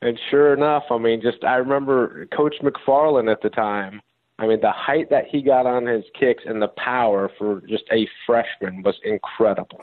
And 0.00 0.18
sure 0.30 0.52
enough, 0.52 0.84
I 0.90 0.98
mean, 0.98 1.22
just 1.22 1.44
I 1.44 1.56
remember 1.56 2.26
Coach 2.26 2.56
McFarland 2.60 3.30
at 3.30 3.40
the 3.42 3.50
time. 3.50 4.02
I 4.38 4.48
mean, 4.48 4.60
the 4.60 4.72
height 4.72 5.10
that 5.10 5.26
he 5.30 5.42
got 5.42 5.66
on 5.66 5.86
his 5.86 6.04
kicks 6.18 6.42
and 6.44 6.60
the 6.60 6.68
power 6.68 7.30
for 7.38 7.60
just 7.68 7.84
a 7.92 8.08
freshman 8.26 8.82
was 8.82 8.96
incredible. 9.04 9.80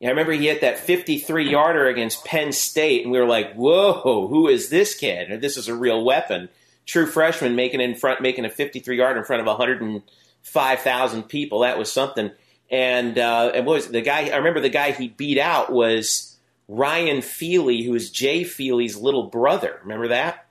Yeah, 0.00 0.08
I 0.08 0.10
remember 0.10 0.32
he 0.32 0.46
hit 0.46 0.62
that 0.62 0.78
53 0.78 1.50
yarder 1.50 1.86
against 1.86 2.24
Penn 2.24 2.52
State, 2.52 3.02
and 3.02 3.12
we 3.12 3.18
were 3.18 3.26
like, 3.26 3.54
"Whoa, 3.54 4.28
who 4.28 4.48
is 4.48 4.70
this 4.70 4.94
kid? 4.94 5.40
This 5.40 5.56
is 5.56 5.68
a 5.68 5.74
real 5.74 6.04
weapon." 6.04 6.48
True 6.86 7.06
freshman 7.06 7.56
making 7.56 7.80
in 7.80 7.94
front, 7.94 8.20
making 8.20 8.44
a 8.44 8.50
53 8.50 8.96
yard 8.96 9.16
in 9.16 9.24
front 9.24 9.40
of 9.40 9.46
105,000 9.46 11.22
people. 11.24 11.60
That 11.60 11.78
was 11.78 11.90
something. 11.90 12.30
And 12.70 13.18
uh, 13.18 13.52
and 13.54 13.66
what 13.66 13.74
was 13.74 13.86
it? 13.86 13.92
the 13.92 14.02
guy? 14.02 14.28
I 14.28 14.36
remember 14.36 14.60
the 14.60 14.68
guy 14.68 14.90
he 14.90 15.08
beat 15.08 15.38
out 15.38 15.72
was 15.72 16.36
Ryan 16.68 17.22
Feely, 17.22 17.82
who 17.82 17.92
was 17.92 18.10
Jay 18.10 18.42
Feely's 18.42 18.96
little 18.96 19.24
brother. 19.24 19.78
Remember 19.82 20.08
that? 20.08 20.46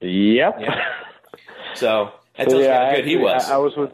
Yep. 0.00 0.56
Yeah. 0.60 0.84
So 1.74 2.12
that 2.36 2.48
tells 2.48 2.62
yeah, 2.62 2.80
you 2.80 2.88
how 2.90 2.96
good 2.96 3.06
he 3.06 3.16
was. 3.16 3.48
I 3.48 3.56
was 3.58 3.76
with 3.76 3.92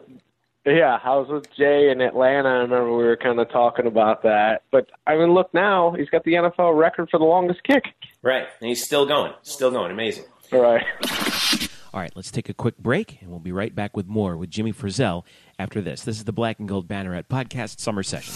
yeah, 0.65 0.99
I 1.03 1.15
was 1.15 1.29
with 1.29 1.45
Jay 1.55 1.89
in 1.91 2.01
Atlanta. 2.01 2.49
I 2.49 2.57
remember 2.59 2.95
we 2.95 3.03
were 3.03 3.15
kind 3.15 3.39
of 3.39 3.49
talking 3.49 3.87
about 3.87 4.23
that. 4.23 4.63
But 4.71 4.89
I 5.05 5.15
mean, 5.15 5.33
look 5.33 5.53
now, 5.53 5.91
he's 5.91 6.09
got 6.09 6.23
the 6.23 6.33
NFL 6.33 6.77
record 6.77 7.09
for 7.09 7.19
the 7.19 7.25
longest 7.25 7.63
kick. 7.63 7.85
Right, 8.21 8.47
and 8.59 8.67
he's 8.67 8.83
still 8.83 9.05
going, 9.05 9.33
still 9.43 9.71
going. 9.71 9.91
Amazing. 9.91 10.25
All 10.51 10.61
right. 10.61 10.83
All 11.93 12.01
right, 12.01 12.11
let's 12.15 12.31
take 12.31 12.49
a 12.49 12.53
quick 12.53 12.77
break, 12.77 13.21
and 13.21 13.29
we'll 13.29 13.39
be 13.39 13.51
right 13.51 13.73
back 13.73 13.95
with 13.95 14.07
more 14.07 14.35
with 14.35 14.49
Jimmy 14.49 14.73
Frizzell 14.73 15.23
after 15.57 15.81
this. 15.81 16.03
This 16.03 16.17
is 16.17 16.25
the 16.25 16.33
Black 16.33 16.59
and 16.59 16.67
Gold 16.67 16.87
Banneret 16.87 17.27
Podcast 17.29 17.79
Summer 17.79 18.03
Session. 18.03 18.33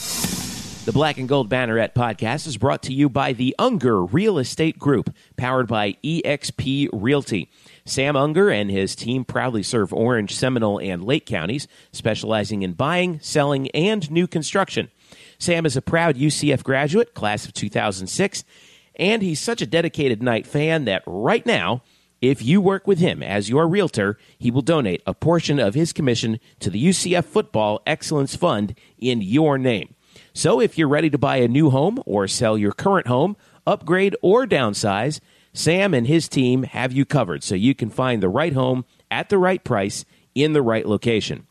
The 0.85 0.93
Black 0.93 1.17
and 1.17 1.27
Gold 1.27 1.49
Banneret 1.49 1.93
Podcast 1.93 2.47
is 2.47 2.57
brought 2.57 2.81
to 2.83 2.93
you 2.93 3.09
by 3.09 3.33
the 3.33 3.53
Unger 3.59 4.03
Real 4.03 4.39
Estate 4.39 4.79
Group, 4.79 5.13
powered 5.35 5.67
by 5.67 5.97
eXp 6.03 6.89
Realty. 6.93 7.51
Sam 7.85 8.15
Unger 8.15 8.49
and 8.49 8.71
his 8.71 8.95
team 8.95 9.25
proudly 9.25 9.63
serve 9.63 9.93
Orange, 9.93 10.33
Seminole, 10.33 10.79
and 10.79 11.03
Lake 11.03 11.25
counties, 11.25 11.67
specializing 11.91 12.61
in 12.63 12.73
buying, 12.73 13.19
selling, 13.19 13.69
and 13.71 14.09
new 14.09 14.27
construction. 14.27 14.89
Sam 15.37 15.65
is 15.65 15.75
a 15.75 15.81
proud 15.81 16.15
UCF 16.15 16.63
graduate, 16.63 17.13
class 17.13 17.45
of 17.45 17.53
2006, 17.53 18.43
and 18.95 19.21
he's 19.21 19.39
such 19.41 19.61
a 19.61 19.67
dedicated 19.67 20.23
Knight 20.23 20.47
fan 20.47 20.85
that 20.85 21.03
right 21.05 21.45
now, 21.45 21.83
if 22.21 22.43
you 22.43 22.61
work 22.61 22.85
with 22.85 22.99
him 22.99 23.23
as 23.23 23.49
your 23.49 23.67
realtor, 23.67 24.17
he 24.37 24.51
will 24.51 24.61
donate 24.61 25.01
a 25.05 25.13
portion 25.13 25.59
of 25.59 25.73
his 25.73 25.91
commission 25.91 26.39
to 26.59 26.69
the 26.69 26.83
UCF 26.83 27.25
Football 27.25 27.81
Excellence 27.87 28.35
Fund 28.35 28.75
in 28.99 29.21
your 29.21 29.57
name. 29.57 29.95
So 30.33 30.61
if 30.61 30.77
you're 30.77 30.87
ready 30.87 31.09
to 31.09 31.17
buy 31.17 31.37
a 31.37 31.47
new 31.47 31.71
home 31.71 32.01
or 32.05 32.27
sell 32.27 32.57
your 32.57 32.73
current 32.73 33.07
home, 33.07 33.35
upgrade 33.65 34.15
or 34.21 34.45
downsize, 34.45 35.19
Sam 35.53 35.93
and 35.93 36.07
his 36.07 36.29
team 36.29 36.63
have 36.63 36.93
you 36.93 37.05
covered 37.05 37.43
so 37.43 37.55
you 37.55 37.75
can 37.75 37.89
find 37.89 38.21
the 38.21 38.29
right 38.29 38.53
home 38.53 38.85
at 39.09 39.29
the 39.29 39.37
right 39.37 39.63
price 39.63 40.05
in 40.33 40.53
the 40.53 40.61
right 40.61 40.85
location. 40.85 41.47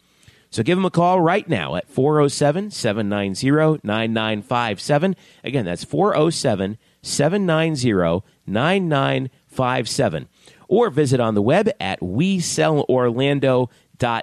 So 0.51 0.63
give 0.65 0.77
them 0.77 0.85
a 0.85 0.91
call 0.91 1.21
right 1.21 1.49
now 1.49 1.77
at 1.77 1.89
407 1.89 2.71
790 2.71 3.81
9957. 3.85 5.17
Again, 5.45 5.65
that's 5.65 5.85
407 5.85 6.79
790 7.03 8.25
9957. 8.47 10.29
Or 10.71 10.89
visit 10.89 11.21
on 11.21 11.35
the 11.35 11.43
web 11.43 11.69
at 11.79 12.01
WeSellOrlando.com 12.01 13.69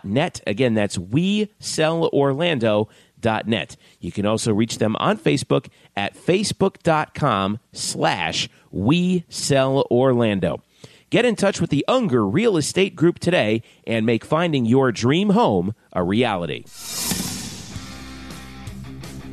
net. 0.03 0.41
Again, 0.47 0.73
that's 0.73 0.97
we 0.97 1.51
sell 1.59 2.09
Orlando.net. 2.13 3.75
You 3.99 4.11
can 4.11 4.25
also 4.25 4.53
reach 4.53 4.77
them 4.77 4.95
on 4.97 5.17
Facebook 5.17 5.67
at 5.95 6.15
facebook.com 6.15 7.59
slash 7.71 8.49
we 8.71 9.25
sell 9.29 9.85
Orlando. 9.89 10.61
Get 11.09 11.25
in 11.25 11.35
touch 11.35 11.61
with 11.61 11.69
the 11.69 11.85
Unger 11.87 12.25
Real 12.25 12.57
Estate 12.57 12.95
Group 12.95 13.19
today 13.19 13.63
and 13.85 14.05
make 14.05 14.25
finding 14.25 14.65
your 14.65 14.91
dream 14.91 15.29
home 15.29 15.73
a 15.93 16.03
reality. 16.03 16.65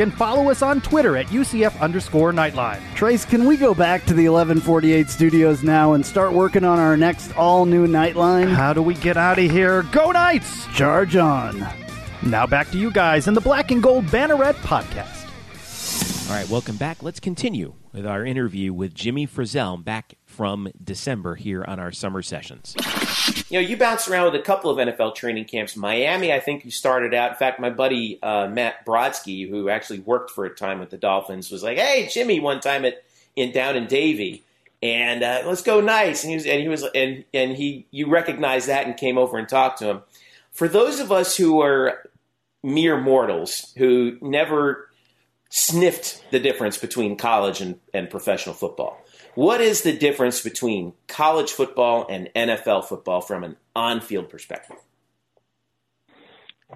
and 0.00 0.12
follow 0.12 0.50
us 0.50 0.62
on 0.62 0.80
Twitter 0.80 1.16
at 1.16 1.26
UCF 1.26 1.80
underscore 1.80 2.32
Nightline. 2.32 2.80
Trace, 2.94 3.24
can 3.24 3.44
we 3.44 3.56
go 3.56 3.74
back 3.74 4.02
to 4.06 4.14
the 4.14 4.28
1148 4.28 5.10
studios 5.10 5.62
now 5.62 5.92
and 5.94 6.04
start 6.04 6.32
working 6.32 6.64
on 6.64 6.78
our 6.78 6.96
next 6.96 7.36
all 7.36 7.66
new 7.66 7.86
Nightline? 7.86 8.52
How 8.52 8.72
do 8.72 8.82
we 8.82 8.94
get 8.94 9.16
out 9.16 9.38
of 9.38 9.50
here? 9.50 9.82
Go 9.84 10.10
Knights! 10.10 10.66
Charge 10.74 11.16
on. 11.16 11.66
Now 12.22 12.46
back 12.46 12.70
to 12.70 12.78
you 12.78 12.90
guys 12.90 13.28
in 13.28 13.34
the 13.34 13.40
Black 13.40 13.70
and 13.70 13.82
Gold 13.82 14.06
Banneret 14.06 14.54
podcast. 14.56 15.17
All 16.28 16.34
right, 16.34 16.48
welcome 16.50 16.76
back. 16.76 17.02
Let's 17.02 17.20
continue 17.20 17.72
with 17.90 18.06
our 18.06 18.22
interview 18.22 18.74
with 18.74 18.92
Jimmy 18.92 19.26
Frizzell 19.26 19.82
back 19.82 20.18
from 20.26 20.68
December 20.84 21.36
here 21.36 21.64
on 21.66 21.80
our 21.80 21.90
summer 21.90 22.20
sessions. 22.20 22.76
You 23.48 23.58
know, 23.58 23.66
you 23.66 23.78
bounced 23.78 24.08
around 24.08 24.26
with 24.26 24.34
a 24.34 24.44
couple 24.44 24.70
of 24.70 24.76
NFL 24.76 25.14
training 25.14 25.46
camps. 25.46 25.74
Miami, 25.74 26.30
I 26.30 26.38
think 26.38 26.66
you 26.66 26.70
started 26.70 27.14
out. 27.14 27.30
In 27.30 27.36
fact, 27.38 27.58
my 27.60 27.70
buddy 27.70 28.22
uh, 28.22 28.46
Matt 28.46 28.84
Brodsky, 28.84 29.48
who 29.48 29.70
actually 29.70 30.00
worked 30.00 30.30
for 30.30 30.44
a 30.44 30.54
time 30.54 30.80
with 30.80 30.90
the 30.90 30.98
Dolphins, 30.98 31.50
was 31.50 31.62
like, 31.62 31.78
"Hey, 31.78 32.10
Jimmy," 32.12 32.40
one 32.40 32.60
time 32.60 32.84
at 32.84 33.02
in 33.34 33.50
down 33.50 33.74
in 33.74 33.86
Davie, 33.86 34.44
and 34.82 35.22
uh, 35.22 35.44
let's 35.46 35.62
go 35.62 35.80
nice. 35.80 36.24
And 36.24 36.30
he 36.30 36.36
was, 36.36 36.44
and 36.44 36.60
he 36.60 36.68
was, 36.68 36.84
and 36.94 37.24
and 37.32 37.56
he, 37.56 37.86
you 37.90 38.10
recognized 38.10 38.68
that 38.68 38.86
and 38.86 38.98
came 38.98 39.16
over 39.16 39.38
and 39.38 39.48
talked 39.48 39.78
to 39.78 39.86
him. 39.86 40.02
For 40.52 40.68
those 40.68 41.00
of 41.00 41.10
us 41.10 41.38
who 41.38 41.62
are 41.62 42.06
mere 42.62 43.00
mortals 43.00 43.72
who 43.78 44.18
never 44.20 44.87
sniffed 45.48 46.30
the 46.30 46.40
difference 46.40 46.76
between 46.76 47.16
college 47.16 47.60
and, 47.60 47.78
and 47.94 48.10
professional 48.10 48.54
football. 48.54 49.02
What 49.34 49.60
is 49.60 49.82
the 49.82 49.96
difference 49.96 50.42
between 50.42 50.94
college 51.06 51.52
football 51.52 52.06
and 52.08 52.28
NFL 52.34 52.84
football 52.84 53.20
from 53.20 53.44
an 53.44 53.56
on 53.74 54.00
field 54.00 54.28
perspective? 54.28 54.76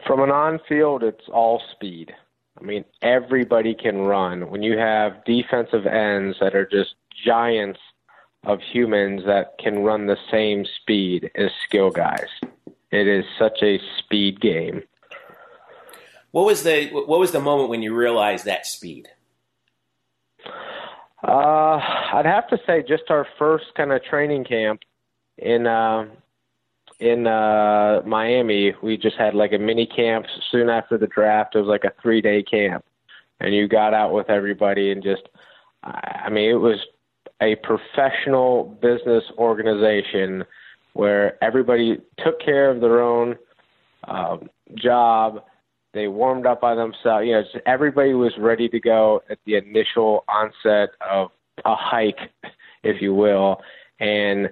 From 0.06 0.20
an 0.20 0.30
on 0.30 0.58
field, 0.68 1.02
it's 1.02 1.28
all 1.28 1.60
speed. 1.72 2.14
I 2.58 2.64
mean, 2.64 2.84
everybody 3.02 3.74
can 3.74 3.98
run. 3.98 4.50
When 4.50 4.62
you 4.62 4.78
have 4.78 5.24
defensive 5.24 5.86
ends 5.86 6.36
that 6.40 6.54
are 6.54 6.66
just 6.66 6.94
giants 7.24 7.80
of 8.44 8.60
humans 8.60 9.22
that 9.26 9.54
can 9.58 9.80
run 9.80 10.06
the 10.06 10.16
same 10.30 10.64
speed 10.64 11.30
as 11.34 11.50
skill 11.66 11.90
guys, 11.90 12.28
it 12.90 13.06
is 13.06 13.24
such 13.38 13.62
a 13.62 13.80
speed 13.98 14.40
game. 14.40 14.82
What 16.32 16.46
was 16.46 16.62
the 16.62 16.88
what 16.88 17.20
was 17.20 17.30
the 17.30 17.40
moment 17.40 17.68
when 17.68 17.82
you 17.82 17.94
realized 17.94 18.46
that 18.46 18.66
speed? 18.66 19.08
Uh, 21.22 21.78
I'd 22.12 22.26
have 22.26 22.48
to 22.48 22.58
say 22.66 22.82
just 22.82 23.04
our 23.10 23.26
first 23.38 23.66
kind 23.76 23.92
of 23.92 24.02
training 24.02 24.44
camp 24.44 24.80
in 25.36 25.66
uh, 25.66 26.06
in 26.98 27.26
uh, 27.26 28.00
Miami. 28.06 28.74
We 28.82 28.96
just 28.96 29.16
had 29.16 29.34
like 29.34 29.52
a 29.52 29.58
mini 29.58 29.86
camp 29.86 30.26
soon 30.50 30.70
after 30.70 30.96
the 30.96 31.06
draft. 31.06 31.54
It 31.54 31.58
was 31.58 31.68
like 31.68 31.84
a 31.84 31.92
three 32.02 32.22
day 32.22 32.42
camp, 32.42 32.84
and 33.38 33.54
you 33.54 33.68
got 33.68 33.92
out 33.92 34.12
with 34.12 34.30
everybody 34.30 34.90
and 34.90 35.02
just, 35.02 35.28
I 35.84 36.30
mean, 36.30 36.50
it 36.50 36.60
was 36.60 36.78
a 37.42 37.56
professional 37.56 38.78
business 38.80 39.24
organization 39.36 40.44
where 40.94 41.42
everybody 41.44 42.00
took 42.24 42.40
care 42.40 42.70
of 42.70 42.80
their 42.80 43.02
own 43.02 43.36
um, 44.04 44.48
job 44.76 45.42
they 45.92 46.08
warmed 46.08 46.46
up 46.46 46.60
by 46.60 46.74
themselves. 46.74 47.26
You 47.26 47.32
know, 47.32 47.44
everybody 47.66 48.14
was 48.14 48.32
ready 48.38 48.68
to 48.68 48.80
go 48.80 49.22
at 49.30 49.38
the 49.44 49.56
initial 49.56 50.24
onset 50.28 50.90
of 51.00 51.30
a 51.64 51.74
hike, 51.74 52.30
if 52.82 53.02
you 53.02 53.14
will. 53.14 53.60
And 54.00 54.50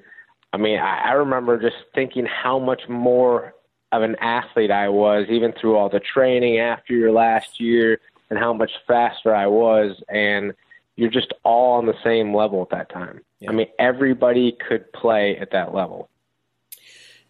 I 0.53 0.57
mean, 0.59 0.79
I, 0.79 1.09
I 1.09 1.13
remember 1.13 1.61
just 1.61 1.77
thinking 1.95 2.27
how 2.27 2.59
much 2.59 2.83
more 2.89 3.55
of 3.93 4.03
an 4.03 4.17
athlete 4.21 4.71
I 4.71 4.89
was, 4.89 5.27
even 5.29 5.53
through 5.53 5.77
all 5.77 5.89
the 5.89 6.01
training 6.01 6.59
after 6.59 6.95
your 6.95 7.11
last 7.11 7.59
year, 7.59 8.01
and 8.29 8.39
how 8.39 8.53
much 8.53 8.71
faster 8.87 9.35
I 9.35 9.47
was. 9.47 10.01
And 10.09 10.53
you're 10.97 11.11
just 11.11 11.33
all 11.45 11.79
on 11.79 11.87
the 11.87 11.95
same 12.05 12.35
level 12.35 12.63
at 12.63 12.71
that 12.71 12.91
time. 12.91 13.23
Yeah. 13.41 13.51
I 13.51 13.55
mean, 13.55 13.69
everybody 13.79 14.53
could 14.53 14.93
play 14.93 15.39
at 15.39 15.51
that 15.53 15.75
level. 15.75 16.10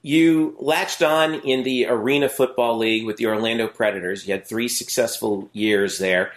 You 0.02 0.56
latched 0.58 1.02
on 1.02 1.34
in 1.34 1.62
the 1.62 1.86
Arena 1.86 2.28
Football 2.28 2.78
League 2.78 3.04
with 3.04 3.16
the 3.16 3.26
Orlando 3.26 3.66
Predators. 3.66 4.26
You 4.26 4.32
had 4.32 4.46
three 4.46 4.68
successful 4.68 5.50
years 5.52 5.98
there. 5.98 6.32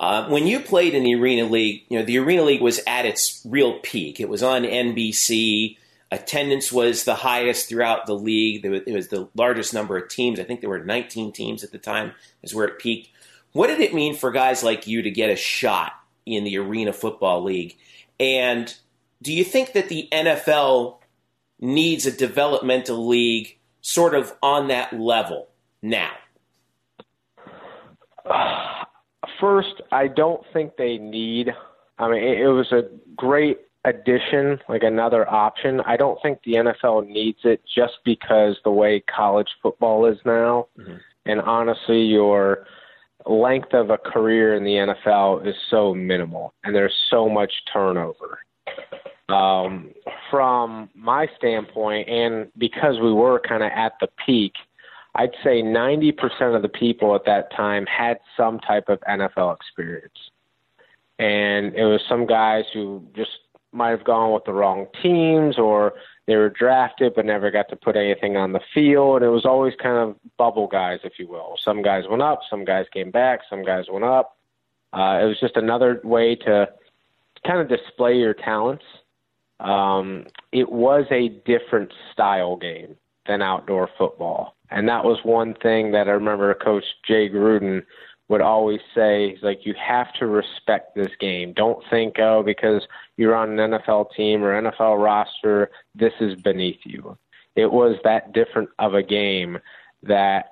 Uh, 0.00 0.26
when 0.28 0.46
you 0.46 0.58
played 0.58 0.94
in 0.94 1.04
the 1.04 1.14
Arena 1.14 1.44
League, 1.44 1.84
you 1.88 1.98
know 1.98 2.04
the 2.04 2.18
Arena 2.18 2.42
League 2.42 2.62
was 2.62 2.80
at 2.86 3.04
its 3.04 3.42
real 3.44 3.78
peak. 3.80 4.18
It 4.18 4.28
was 4.28 4.42
on 4.42 4.62
NBC. 4.62 5.76
Attendance 6.10 6.72
was 6.72 7.04
the 7.04 7.14
highest 7.14 7.68
throughout 7.68 8.06
the 8.06 8.14
league. 8.14 8.64
It 8.64 8.92
was 8.92 9.08
the 9.08 9.28
largest 9.34 9.72
number 9.72 9.96
of 9.96 10.08
teams. 10.08 10.40
I 10.40 10.44
think 10.44 10.60
there 10.60 10.68
were 10.68 10.84
19 10.84 11.32
teams 11.32 11.64
at 11.64 11.72
the 11.72 11.78
time, 11.78 12.12
is 12.42 12.54
where 12.54 12.66
it 12.66 12.78
peaked. 12.78 13.10
What 13.52 13.68
did 13.68 13.80
it 13.80 13.94
mean 13.94 14.14
for 14.14 14.30
guys 14.30 14.62
like 14.62 14.86
you 14.86 15.02
to 15.02 15.10
get 15.10 15.30
a 15.30 15.36
shot 15.36 15.92
in 16.26 16.44
the 16.44 16.58
Arena 16.58 16.92
Football 16.92 17.44
League? 17.44 17.76
And 18.18 18.74
do 19.22 19.32
you 19.32 19.44
think 19.44 19.72
that 19.72 19.88
the 19.88 20.08
NFL 20.12 20.96
needs 21.62 22.04
a 22.04 22.12
developmental 22.14 23.08
league 23.08 23.56
sort 23.80 24.14
of 24.14 24.34
on 24.42 24.68
that 24.68 24.92
level 24.92 25.48
now? 25.80 26.10
First, 29.40 29.80
I 29.90 30.08
don't 30.08 30.42
think 30.52 30.76
they 30.76 30.98
need. 30.98 31.50
I 31.98 32.08
mean, 32.08 32.22
it, 32.22 32.46
was 32.46 32.70
a 32.72 32.82
great 33.16 33.58
addition, 33.84 34.58
like 34.68 34.82
another 34.82 35.28
option. 35.28 35.80
I 35.86 35.96
don't 35.96 36.18
think 36.22 36.40
the 36.44 36.54
NFL 36.54 37.08
needs 37.08 37.38
it 37.44 37.62
just 37.74 37.94
because 38.04 38.56
the 38.64 38.70
way 38.70 39.02
college 39.14 39.48
football 39.62 40.06
is 40.06 40.18
now. 40.24 40.68
Mm-hmm. 40.78 40.96
And 41.26 41.40
honestly, 41.40 42.02
your 42.02 42.66
length 43.26 43.72
of 43.72 43.90
a 43.90 43.98
career 43.98 44.54
in 44.54 44.64
the 44.64 44.94
NFL 44.94 45.46
is 45.46 45.54
so 45.70 45.94
minimal, 45.94 46.54
and 46.64 46.74
there's 46.74 46.94
so 47.10 47.28
much 47.28 47.52
turnover. 47.72 48.38
Um, 49.32 49.90
from 50.30 50.90
my 50.94 51.26
standpoint, 51.36 52.08
and 52.08 52.50
because 52.58 52.98
we 53.00 53.12
were 53.12 53.40
kind 53.40 53.62
of 53.62 53.70
at 53.74 53.92
the 54.00 54.08
peak, 54.24 54.52
I'd 55.14 55.32
say 55.44 55.62
90% 55.62 56.56
of 56.56 56.62
the 56.62 56.68
people 56.68 57.14
at 57.14 57.24
that 57.26 57.54
time 57.54 57.86
had 57.86 58.18
some 58.36 58.58
type 58.60 58.88
of 58.88 59.00
NFL 59.00 59.54
experience. 59.54 60.18
And 61.18 61.74
it 61.74 61.84
was 61.84 62.00
some 62.08 62.26
guys 62.26 62.64
who 62.72 63.06
just 63.14 63.30
might 63.72 63.90
have 63.90 64.04
gone 64.04 64.32
with 64.32 64.44
the 64.44 64.52
wrong 64.52 64.86
teams 65.02 65.58
or 65.58 65.94
they 66.26 66.36
were 66.36 66.50
drafted 66.50 67.14
but 67.14 67.26
never 67.26 67.50
got 67.50 67.68
to 67.70 67.76
put 67.76 67.96
anything 67.96 68.36
on 68.36 68.52
the 68.52 68.60
field. 68.74 69.16
And 69.16 69.24
it 69.24 69.32
was 69.32 69.44
always 69.44 69.74
kind 69.82 69.96
of 69.96 70.16
bubble 70.38 70.66
guys, 70.66 71.00
if 71.04 71.18
you 71.18 71.28
will. 71.28 71.56
Some 71.62 71.82
guys 71.82 72.04
went 72.08 72.22
up, 72.22 72.40
some 72.48 72.64
guys 72.64 72.86
came 72.92 73.10
back, 73.10 73.40
some 73.48 73.64
guys 73.64 73.86
went 73.90 74.04
up. 74.04 74.36
Uh, 74.92 75.20
it 75.22 75.26
was 75.26 75.40
just 75.40 75.56
another 75.56 76.00
way 76.04 76.36
to 76.36 76.68
kind 77.46 77.60
of 77.60 77.68
display 77.68 78.16
your 78.16 78.34
talents 78.34 78.84
um, 79.62 80.26
it 80.50 80.70
was 80.70 81.06
a 81.10 81.28
different 81.46 81.92
style 82.12 82.56
game 82.56 82.96
than 83.26 83.42
outdoor 83.42 83.88
football. 83.96 84.56
And 84.70 84.88
that 84.88 85.04
was 85.04 85.18
one 85.22 85.54
thing 85.54 85.92
that 85.92 86.08
I 86.08 86.12
remember 86.12 86.52
Coach 86.54 86.84
Jay 87.06 87.28
Gruden 87.28 87.82
would 88.28 88.40
always 88.40 88.80
say. 88.94 89.30
He's 89.30 89.42
like, 89.42 89.64
you 89.64 89.74
have 89.74 90.12
to 90.14 90.26
respect 90.26 90.94
this 90.94 91.12
game. 91.20 91.52
Don't 91.52 91.82
think, 91.90 92.18
oh, 92.18 92.42
because 92.42 92.82
you're 93.16 93.36
on 93.36 93.58
an 93.58 93.72
NFL 93.72 94.14
team 94.16 94.42
or 94.42 94.60
NFL 94.60 95.02
roster, 95.02 95.70
this 95.94 96.14
is 96.20 96.34
beneath 96.40 96.80
you. 96.84 97.16
It 97.54 97.70
was 97.70 97.96
that 98.04 98.32
different 98.32 98.70
of 98.78 98.94
a 98.94 99.02
game 99.02 99.58
that 100.02 100.46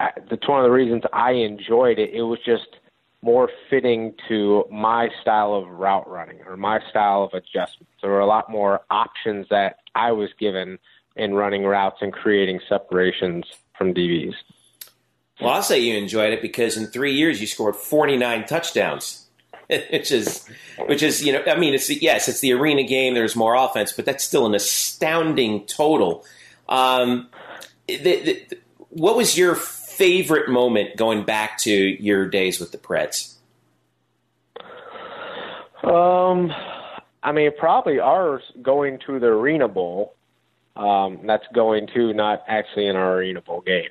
I, 0.00 0.10
that's 0.30 0.48
one 0.48 0.60
of 0.60 0.64
the 0.64 0.74
reasons 0.74 1.02
I 1.12 1.32
enjoyed 1.32 1.98
it. 1.98 2.10
It 2.10 2.22
was 2.22 2.40
just– 2.44 2.66
more 3.22 3.50
fitting 3.68 4.14
to 4.28 4.64
my 4.70 5.08
style 5.20 5.54
of 5.54 5.68
route 5.68 6.08
running 6.08 6.40
or 6.46 6.56
my 6.56 6.80
style 6.88 7.24
of 7.24 7.34
adjustments. 7.34 7.92
There 8.00 8.10
were 8.10 8.20
a 8.20 8.26
lot 8.26 8.50
more 8.50 8.80
options 8.90 9.46
that 9.50 9.78
I 9.94 10.12
was 10.12 10.30
given 10.38 10.78
in 11.16 11.34
running 11.34 11.64
routes 11.64 11.98
and 12.00 12.12
creating 12.12 12.60
separations 12.68 13.44
from 13.76 13.92
DBs. 13.92 14.34
Well, 15.40 15.50
I'll 15.50 15.62
say 15.62 15.80
you 15.80 15.96
enjoyed 15.96 16.32
it 16.32 16.42
because 16.42 16.76
in 16.76 16.86
three 16.86 17.12
years 17.12 17.40
you 17.40 17.46
scored 17.46 17.76
49 17.76 18.46
touchdowns, 18.46 19.26
which 19.68 20.12
is, 20.12 20.48
which 20.86 21.02
is, 21.02 21.24
you 21.24 21.32
know, 21.32 21.42
I 21.46 21.56
mean, 21.56 21.74
it's 21.74 21.90
yes, 21.90 22.28
it's 22.28 22.40
the 22.40 22.52
arena 22.52 22.84
game. 22.84 23.14
There's 23.14 23.36
more 23.36 23.54
offense, 23.54 23.92
but 23.92 24.04
that's 24.04 24.24
still 24.24 24.46
an 24.46 24.54
astounding 24.54 25.66
total. 25.66 26.24
Um, 26.68 27.28
the, 27.86 27.96
the, 27.96 28.58
what 28.90 29.16
was 29.16 29.38
your 29.38 29.56
favorite 29.98 30.48
moment 30.48 30.96
going 30.96 31.24
back 31.24 31.58
to 31.58 31.72
your 31.72 32.26
days 32.28 32.60
with 32.60 32.70
the 32.70 32.78
Preds? 32.78 33.34
Um, 35.82 36.52
I 37.22 37.32
mean, 37.32 37.50
probably 37.58 37.98
ours 37.98 38.42
going 38.62 39.00
to 39.06 39.18
the 39.18 39.26
Arena 39.26 39.68
Bowl. 39.68 40.14
Um, 40.76 41.20
that's 41.24 41.46
going 41.52 41.88
to 41.94 42.12
not 42.12 42.44
actually 42.46 42.86
in 42.86 42.94
our 42.94 43.16
Arena 43.16 43.40
Bowl 43.40 43.60
game. 43.60 43.90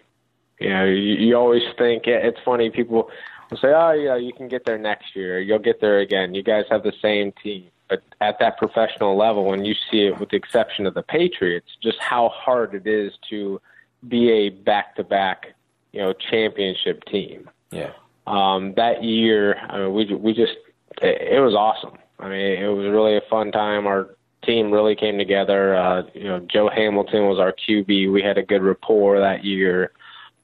You 0.60 0.70
know, 0.70 0.86
you, 0.86 1.14
you 1.16 1.36
always 1.36 1.64
think 1.78 2.08
it's 2.08 2.40
funny. 2.46 2.70
People 2.70 3.10
will 3.52 3.58
say, 3.58 3.74
"Oh, 3.74 3.92
yeah, 3.92 4.16
you 4.16 4.32
can 4.32 4.48
get 4.48 4.66
there 4.66 4.78
next 4.78 5.16
year. 5.16 5.40
You'll 5.40 5.60
get 5.60 5.82
there 5.82 6.00
again. 6.00 6.34
You 6.34 6.44
guys 6.44 6.64
have 6.70 6.84
the 6.84 6.94
same 7.02 7.34
team." 7.44 7.66
But 7.90 8.04
at 8.22 8.40
that 8.40 8.58
professional 8.58 9.18
level, 9.18 9.46
when 9.46 9.66
you 9.66 9.76
see 9.90 10.08
it, 10.08 10.20
with 10.20 10.30
the 10.30 10.38
exception 10.38 10.86
of 10.86 10.94
the 10.94 11.04
Patriots, 11.04 11.68
just 11.82 12.00
how 12.00 12.30
hard 12.30 12.74
it 12.74 12.88
is 12.88 13.14
to 13.30 13.62
be 14.08 14.30
a 14.32 14.50
back-to-back, 14.50 15.54
you 15.92 16.02
know, 16.02 16.14
championship 16.14 17.04
team. 17.06 17.50
Yeah. 17.72 17.92
Um, 18.26 18.74
that 18.76 19.04
year, 19.04 19.58
I 19.70 19.80
mean, 19.80 19.94
we 19.94 20.14
we 20.16 20.34
just 20.34 20.54
it, 21.02 21.34
it 21.34 21.40
was 21.40 21.56
awesome. 21.56 21.98
I 22.20 22.30
mean, 22.30 22.64
it 22.64 22.68
was 22.68 22.86
really 22.92 23.16
a 23.16 23.22
fun 23.30 23.52
time. 23.52 23.88
Our 23.88 24.16
team 24.44 24.72
really 24.72 24.96
came 24.96 25.18
together. 25.18 25.76
Uh, 25.76 26.04
you 26.14 26.24
know, 26.24 26.40
Joe 26.40 26.70
Hamilton 26.70 27.28
was 27.28 27.40
our 27.40 27.54
QB. 27.54 28.12
We 28.12 28.22
had 28.22 28.38
a 28.38 28.44
good 28.44 28.64
rapport 28.64 29.20
that 29.20 29.44
year. 29.44 29.92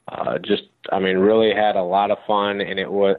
Uh, 0.08 0.38
just, 0.38 0.64
I 0.92 0.98
mean, 0.98 1.16
really 1.18 1.54
had 1.54 1.76
a 1.76 1.82
lot 1.82 2.10
of 2.10 2.18
fun, 2.26 2.60
and 2.60 2.78
it 2.78 2.90
was 2.90 3.16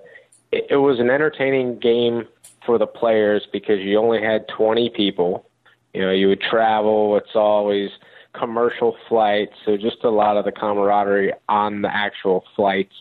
it, 0.51 0.67
it 0.69 0.77
was 0.77 0.99
an 0.99 1.09
entertaining 1.09 1.79
game 1.79 2.27
for 2.65 2.77
the 2.77 2.87
players 2.87 3.47
because 3.51 3.79
you 3.79 3.99
only 3.99 4.21
had 4.21 4.47
20 4.47 4.89
people. 4.91 5.49
You 5.93 6.01
know, 6.01 6.11
you 6.11 6.27
would 6.27 6.41
travel. 6.41 7.17
It's 7.17 7.35
always 7.35 7.89
commercial 8.37 8.95
flights, 9.07 9.53
so 9.65 9.77
just 9.77 10.03
a 10.03 10.09
lot 10.09 10.37
of 10.37 10.45
the 10.45 10.51
camaraderie 10.51 11.33
on 11.49 11.81
the 11.81 11.93
actual 11.93 12.43
flights, 12.55 12.93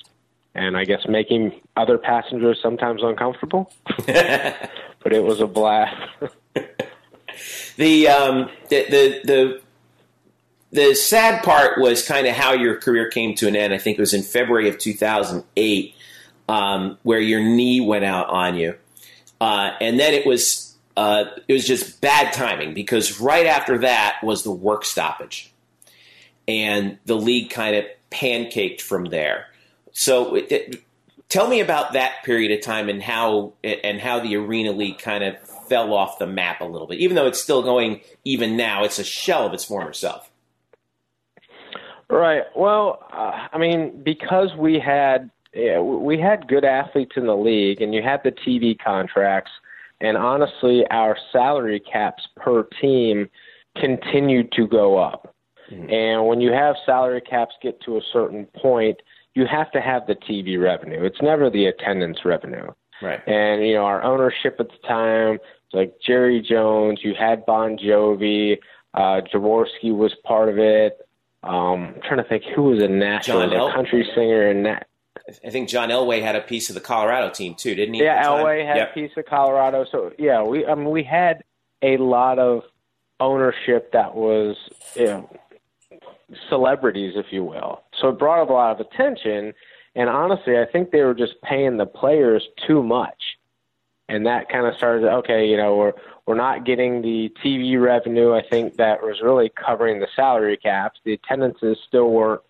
and 0.54 0.76
I 0.76 0.84
guess 0.84 1.06
making 1.08 1.60
other 1.76 1.98
passengers 1.98 2.58
sometimes 2.62 3.02
uncomfortable. 3.02 3.72
but 4.06 5.12
it 5.12 5.22
was 5.22 5.40
a 5.40 5.46
blast. 5.46 5.96
the, 7.76 8.08
um, 8.08 8.50
the 8.68 8.86
the 8.90 9.20
the 9.24 9.60
the 10.72 10.94
sad 10.94 11.44
part 11.44 11.78
was 11.80 12.06
kind 12.06 12.26
of 12.26 12.34
how 12.34 12.52
your 12.52 12.76
career 12.76 13.08
came 13.08 13.34
to 13.36 13.46
an 13.46 13.54
end. 13.54 13.72
I 13.72 13.78
think 13.78 13.98
it 13.98 14.00
was 14.00 14.14
in 14.14 14.22
February 14.22 14.68
of 14.68 14.78
2008, 14.78 15.94
um, 16.48 16.98
where 17.04 17.20
your 17.20 17.40
knee 17.40 17.80
went 17.80 18.04
out 18.04 18.28
on 18.28 18.56
you, 18.56 18.74
uh, 19.40 19.72
and 19.80 20.00
then 20.00 20.14
it 20.14 20.26
was 20.26 20.63
uh, 20.96 21.24
it 21.48 21.52
was 21.52 21.66
just 21.66 22.00
bad 22.00 22.32
timing 22.32 22.74
because 22.74 23.20
right 23.20 23.46
after 23.46 23.78
that 23.78 24.18
was 24.22 24.42
the 24.42 24.50
work 24.50 24.84
stoppage, 24.84 25.52
and 26.46 26.98
the 27.04 27.16
league 27.16 27.50
kind 27.50 27.76
of 27.76 27.84
pancaked 28.10 28.80
from 28.80 29.06
there. 29.06 29.46
So, 29.92 30.36
it, 30.36 30.52
it, 30.52 30.82
tell 31.28 31.48
me 31.48 31.60
about 31.60 31.94
that 31.94 32.22
period 32.24 32.52
of 32.52 32.64
time 32.64 32.88
and 32.88 33.02
how 33.02 33.54
and 33.62 34.00
how 34.00 34.20
the 34.20 34.36
Arena 34.36 34.72
League 34.72 34.98
kind 34.98 35.24
of 35.24 35.38
fell 35.68 35.92
off 35.92 36.18
the 36.18 36.26
map 36.26 36.60
a 36.60 36.64
little 36.64 36.86
bit. 36.86 37.00
Even 37.00 37.16
though 37.16 37.26
it's 37.26 37.40
still 37.40 37.62
going, 37.62 38.00
even 38.24 38.56
now, 38.56 38.84
it's 38.84 38.98
a 38.98 39.04
shell 39.04 39.46
of 39.46 39.54
its 39.54 39.64
former 39.64 39.92
self. 39.92 40.30
Right. 42.08 42.42
Well, 42.54 43.04
uh, 43.12 43.48
I 43.52 43.58
mean, 43.58 44.02
because 44.04 44.50
we 44.56 44.78
had 44.78 45.30
yeah, 45.54 45.80
we 45.80 46.18
had 46.18 46.48
good 46.48 46.64
athletes 46.64 47.12
in 47.16 47.26
the 47.26 47.36
league, 47.36 47.80
and 47.80 47.94
you 47.94 48.02
had 48.02 48.22
the 48.24 48.32
TV 48.32 48.76
contracts, 48.78 49.52
and 50.00 50.16
honestly, 50.16 50.84
our 50.90 51.16
salary 51.32 51.80
caps 51.80 52.26
per 52.36 52.64
team 52.80 53.28
continued 53.76 54.52
to 54.52 54.66
go 54.66 54.98
up. 54.98 55.34
Mm-hmm. 55.70 55.90
And 55.90 56.26
when 56.26 56.40
you 56.40 56.52
have 56.52 56.76
salary 56.84 57.20
caps 57.20 57.54
get 57.62 57.80
to 57.82 57.96
a 57.96 58.00
certain 58.12 58.46
point, 58.56 59.00
you 59.34 59.46
have 59.46 59.70
to 59.72 59.80
have 59.80 60.06
the 60.06 60.14
TV 60.14 60.60
revenue. 60.60 61.02
It's 61.02 61.20
never 61.22 61.50
the 61.50 61.66
attendance 61.66 62.24
revenue. 62.24 62.70
Right. 63.02 63.26
And 63.26 63.66
you 63.66 63.74
know, 63.74 63.84
our 63.84 64.02
ownership 64.02 64.56
at 64.60 64.68
the 64.68 64.88
time, 64.88 65.38
like 65.72 65.94
Jerry 66.00 66.40
Jones, 66.40 67.00
you 67.02 67.14
had 67.18 67.44
Bon 67.44 67.76
Jovi, 67.76 68.58
uh, 68.94 69.20
Jaworski 69.32 69.94
was 69.94 70.14
part 70.24 70.48
of 70.48 70.58
it. 70.58 70.98
Um, 71.42 71.94
I'm 71.94 72.00
trying 72.02 72.22
to 72.22 72.28
think 72.28 72.44
who 72.54 72.62
was 72.62 72.82
a 72.82 72.88
national 72.88 73.42
a 73.42 73.72
country 73.72 74.08
singer 74.14 74.48
and 74.48 74.64
that. 74.66 74.86
I 75.44 75.50
think 75.50 75.68
John 75.68 75.88
Elway 75.90 76.22
had 76.22 76.36
a 76.36 76.40
piece 76.40 76.68
of 76.68 76.74
the 76.74 76.80
Colorado 76.80 77.30
team 77.30 77.54
too, 77.54 77.74
didn't 77.74 77.94
he? 77.94 78.02
Yeah, 78.02 78.24
Elway 78.24 78.66
had 78.66 78.76
yep. 78.76 78.90
a 78.90 78.94
piece 78.94 79.12
of 79.16 79.24
Colorado. 79.26 79.86
So 79.90 80.12
yeah, 80.18 80.42
we 80.42 80.66
I 80.66 80.74
mean 80.74 80.90
we 80.90 81.04
had 81.04 81.44
a 81.82 81.96
lot 81.98 82.38
of 82.38 82.62
ownership 83.20 83.92
that 83.92 84.14
was 84.14 84.56
you 84.94 85.06
know 85.06 85.30
celebrities, 86.48 87.14
if 87.16 87.26
you 87.30 87.44
will. 87.44 87.82
So 88.00 88.08
it 88.08 88.18
brought 88.18 88.42
up 88.42 88.50
a 88.50 88.52
lot 88.52 88.80
of 88.80 88.86
attention. 88.86 89.52
And 89.94 90.08
honestly, 90.08 90.58
I 90.58 90.64
think 90.70 90.90
they 90.90 91.02
were 91.02 91.14
just 91.14 91.34
paying 91.42 91.76
the 91.76 91.86
players 91.86 92.46
too 92.66 92.82
much. 92.82 93.38
And 94.08 94.26
that 94.26 94.48
kind 94.48 94.66
of 94.66 94.74
started, 94.76 95.06
okay, 95.08 95.46
you 95.46 95.56
know, 95.56 95.76
we're, 95.76 95.92
we're 96.26 96.34
not 96.34 96.66
getting 96.66 97.00
the 97.00 97.32
TV 97.42 97.80
revenue. 97.80 98.34
I 98.34 98.42
think 98.42 98.76
that 98.76 99.02
was 99.02 99.20
really 99.22 99.50
covering 99.50 100.00
the 100.00 100.08
salary 100.14 100.56
caps. 100.56 101.00
The 101.04 101.14
attendances 101.14 101.78
still 101.86 102.10
weren't 102.10 102.42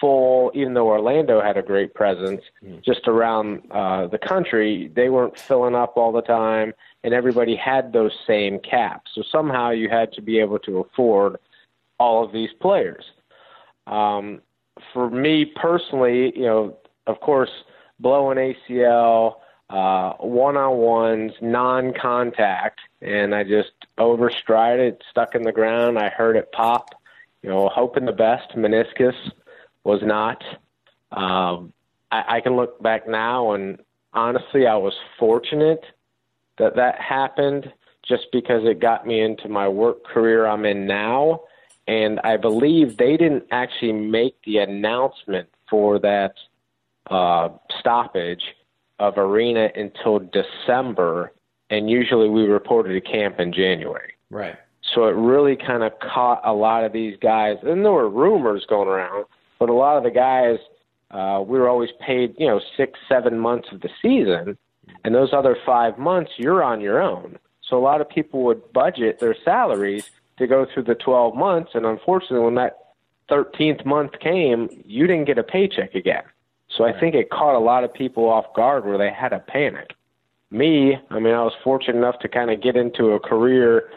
full, 0.00 0.50
even 0.54 0.74
though 0.74 0.88
Orlando 0.88 1.40
had 1.40 1.56
a 1.56 1.62
great 1.62 1.94
presence 1.94 2.40
mm. 2.64 2.82
just 2.82 3.06
around 3.06 3.62
uh, 3.70 4.06
the 4.06 4.18
country. 4.18 4.90
They 4.94 5.10
weren't 5.10 5.38
filling 5.38 5.74
up 5.74 5.96
all 5.96 6.12
the 6.12 6.22
time, 6.22 6.72
and 7.04 7.12
everybody 7.12 7.54
had 7.54 7.92
those 7.92 8.12
same 8.26 8.58
caps. 8.60 9.10
So 9.14 9.22
somehow 9.30 9.70
you 9.70 9.88
had 9.88 10.12
to 10.14 10.22
be 10.22 10.38
able 10.38 10.58
to 10.60 10.78
afford 10.78 11.36
all 11.98 12.24
of 12.24 12.32
these 12.32 12.50
players. 12.60 13.04
Um, 13.86 14.40
for 14.92 15.10
me 15.10 15.44
personally, 15.44 16.32
you 16.36 16.46
know, 16.46 16.78
of 17.06 17.20
course, 17.20 17.50
blowing 17.98 18.38
ACL, 18.38 19.36
uh, 19.68 20.14
one-on-ones, 20.14 21.32
non-contact, 21.40 22.80
and 23.02 23.34
I 23.34 23.44
just 23.44 23.72
overstrided, 23.98 24.98
stuck 25.10 25.34
in 25.34 25.42
the 25.42 25.52
ground. 25.52 25.98
I 25.98 26.08
heard 26.08 26.36
it 26.36 26.50
pop. 26.52 26.94
You 27.42 27.48
know, 27.48 27.70
hoping 27.70 28.04
the 28.04 28.12
best. 28.12 28.50
Meniscus 28.54 29.14
was 29.84 30.00
not. 30.02 30.42
Um, 31.12 31.72
I, 32.10 32.36
I 32.36 32.40
can 32.40 32.56
look 32.56 32.82
back 32.82 33.08
now, 33.08 33.52
and 33.52 33.78
honestly, 34.12 34.66
I 34.66 34.76
was 34.76 34.94
fortunate 35.18 35.82
that 36.58 36.76
that 36.76 37.00
happened, 37.00 37.72
just 38.06 38.26
because 38.32 38.62
it 38.64 38.80
got 38.80 39.06
me 39.06 39.20
into 39.20 39.48
my 39.48 39.68
work 39.68 40.04
career 40.04 40.46
I'm 40.46 40.64
in 40.64 40.86
now 40.86 41.40
and 41.90 42.20
I 42.20 42.36
believe 42.36 42.96
they 42.96 43.16
didn't 43.16 43.44
actually 43.50 43.92
make 43.92 44.36
the 44.44 44.58
announcement 44.58 45.48
for 45.68 45.98
that 45.98 46.34
uh, 47.10 47.48
stoppage 47.80 48.42
of 49.00 49.18
arena 49.18 49.70
until 49.74 50.20
December, 50.20 51.32
and 51.68 51.90
usually 51.90 52.28
we 52.28 52.42
reported 52.42 52.92
to 52.92 53.00
camp 53.00 53.40
in 53.40 53.52
January. 53.52 54.12
Right. 54.30 54.54
So 54.94 55.06
it 55.06 55.16
really 55.16 55.56
kind 55.56 55.82
of 55.82 55.92
caught 55.98 56.42
a 56.44 56.52
lot 56.52 56.84
of 56.84 56.92
these 56.92 57.16
guys, 57.20 57.56
and 57.62 57.84
there 57.84 57.92
were 57.92 58.08
rumors 58.08 58.64
going 58.68 58.86
around, 58.86 59.24
but 59.60 59.68
a 59.68 59.74
lot 59.74 59.96
of 59.96 60.02
the 60.02 60.10
guys 60.10 60.58
uh, 61.12 61.42
we 61.46 61.58
were 61.58 61.68
always 61.68 61.90
paid, 62.00 62.34
you 62.38 62.46
know, 62.46 62.60
six, 62.76 62.98
seven 63.08 63.38
months 63.38 63.68
of 63.72 63.80
the 63.80 63.90
season, 64.00 64.56
and 65.04 65.14
those 65.14 65.32
other 65.32 65.56
five 65.66 65.98
months 65.98 66.32
you're 66.36 66.62
on 66.62 66.80
your 66.80 67.00
own. 67.00 67.38
So 67.62 67.78
a 67.78 67.82
lot 67.82 68.00
of 68.00 68.08
people 68.08 68.42
would 68.44 68.72
budget 68.72 69.20
their 69.20 69.36
salaries 69.44 70.10
to 70.38 70.46
go 70.46 70.66
through 70.72 70.84
the 70.84 70.94
12 70.94 71.36
months. 71.36 71.72
And 71.74 71.86
unfortunately, 71.86 72.44
when 72.44 72.56
that 72.56 72.78
13th 73.30 73.84
month 73.84 74.18
came, 74.20 74.68
you 74.84 75.06
didn't 75.06 75.26
get 75.26 75.38
a 75.38 75.42
paycheck 75.42 75.94
again. 75.94 76.24
So 76.76 76.84
I 76.84 76.98
think 76.98 77.14
it 77.14 77.30
caught 77.30 77.56
a 77.56 77.60
lot 77.60 77.84
of 77.84 77.92
people 77.92 78.28
off 78.28 78.46
guard 78.54 78.84
where 78.84 78.98
they 78.98 79.10
had 79.10 79.32
a 79.32 79.40
panic. 79.40 79.94
Me, 80.50 80.96
I 81.10 81.18
mean, 81.20 81.34
I 81.34 81.42
was 81.42 81.52
fortunate 81.62 81.96
enough 81.96 82.18
to 82.20 82.28
kind 82.28 82.50
of 82.50 82.60
get 82.60 82.76
into 82.76 83.10
a 83.10 83.20
career 83.20 83.90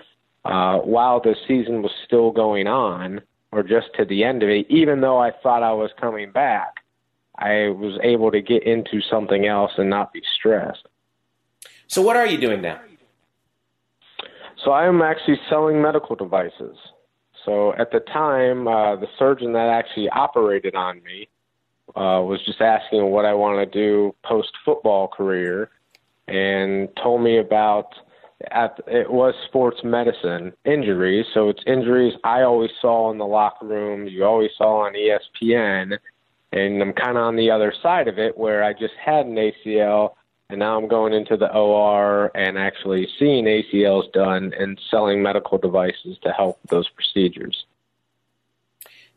uh, 0.46 0.78
while 0.80 1.20
the 1.20 1.36
season 1.48 1.82
was 1.82 1.92
still 2.06 2.32
going 2.32 2.68
on, 2.68 3.22
or 3.54 3.64
just 3.64 3.88
to 3.98 4.06
the 4.06 4.24
end 4.24 4.44
of 4.44 4.50
it. 4.50 4.66
Even 4.70 5.02
though 5.02 5.20
I 5.20 5.32
thought 5.32 5.64
I 5.64 5.74
was 5.74 5.92
coming 6.00 6.32
back, 6.32 6.78
I 7.38 7.70
was 7.70 8.00
able 8.04 8.32
to 8.32 8.42
get 8.42 8.64
into 8.64 9.02
something 9.02 9.46
else 9.46 9.72
and 9.78 9.90
not 9.90 10.12
be 10.12 10.22
stressed. 10.36 10.88
So, 11.88 12.02
what 12.02 12.16
are 12.16 12.26
you 12.26 12.40
doing 12.40 12.62
now? 12.62 12.80
So 14.64 14.72
I 14.72 14.88
am 14.88 15.02
actually 15.02 15.40
selling 15.50 15.82
medical 15.82 16.16
devices. 16.16 16.78
So 17.46 17.74
at 17.74 17.92
the 17.92 18.00
time, 18.00 18.68
uh, 18.68 18.96
the 18.96 19.08
surgeon 19.20 19.54
that 19.54 19.68
actually 19.68 20.10
operated 20.10 20.76
on 20.76 21.04
me 21.04 21.28
uh, 21.90 22.24
was 22.24 22.40
just 22.46 22.62
asking 22.62 23.12
what 23.12 23.26
I 23.26 23.34
want 23.34 23.60
to 23.60 23.66
do 23.66 24.16
post 24.24 24.52
football 24.64 25.10
career 25.10 25.70
and 26.30 26.88
told 27.02 27.22
me 27.22 27.38
about 27.38 27.94
at 28.52 28.80
it 28.88 29.12
was 29.12 29.34
sports 29.48 29.80
medicine 29.84 30.54
injuries. 30.66 31.26
So 31.34 31.50
it's 31.50 31.62
injuries 31.66 32.14
I 32.24 32.42
always 32.42 32.72
saw 32.82 33.12
in 33.12 33.18
the 33.18 33.26
locker 33.26 33.66
room. 33.66 34.08
You 34.08 34.26
always 34.26 34.52
saw 34.58 34.86
on 34.86 34.94
ESPN, 34.94 35.98
and 36.52 36.82
I'm 36.82 36.94
kind 36.94 37.18
of 37.18 37.24
on 37.24 37.36
the 37.36 37.52
other 37.52 37.74
side 37.82 38.08
of 38.08 38.20
it 38.20 38.38
where 38.38 38.64
I 38.64 38.74
just 38.74 38.94
had 39.04 39.26
an 39.26 39.36
ACL, 39.36 40.14
and 40.50 40.60
now 40.60 40.78
I'm 40.78 40.88
going 40.88 41.14
into 41.14 41.38
the 41.38 41.52
OR 41.54 42.32
and 42.36 42.58
actually 42.58 43.08
seeing 43.18 43.46
ACLs 43.46 44.12
done 44.14 44.54
and 44.58 44.80
selling 44.90 45.22
medical 45.22 45.58
devices 45.58 46.18
to 46.24 46.32
help 46.32 46.60
those 46.70 46.90
procedures. 46.90 47.66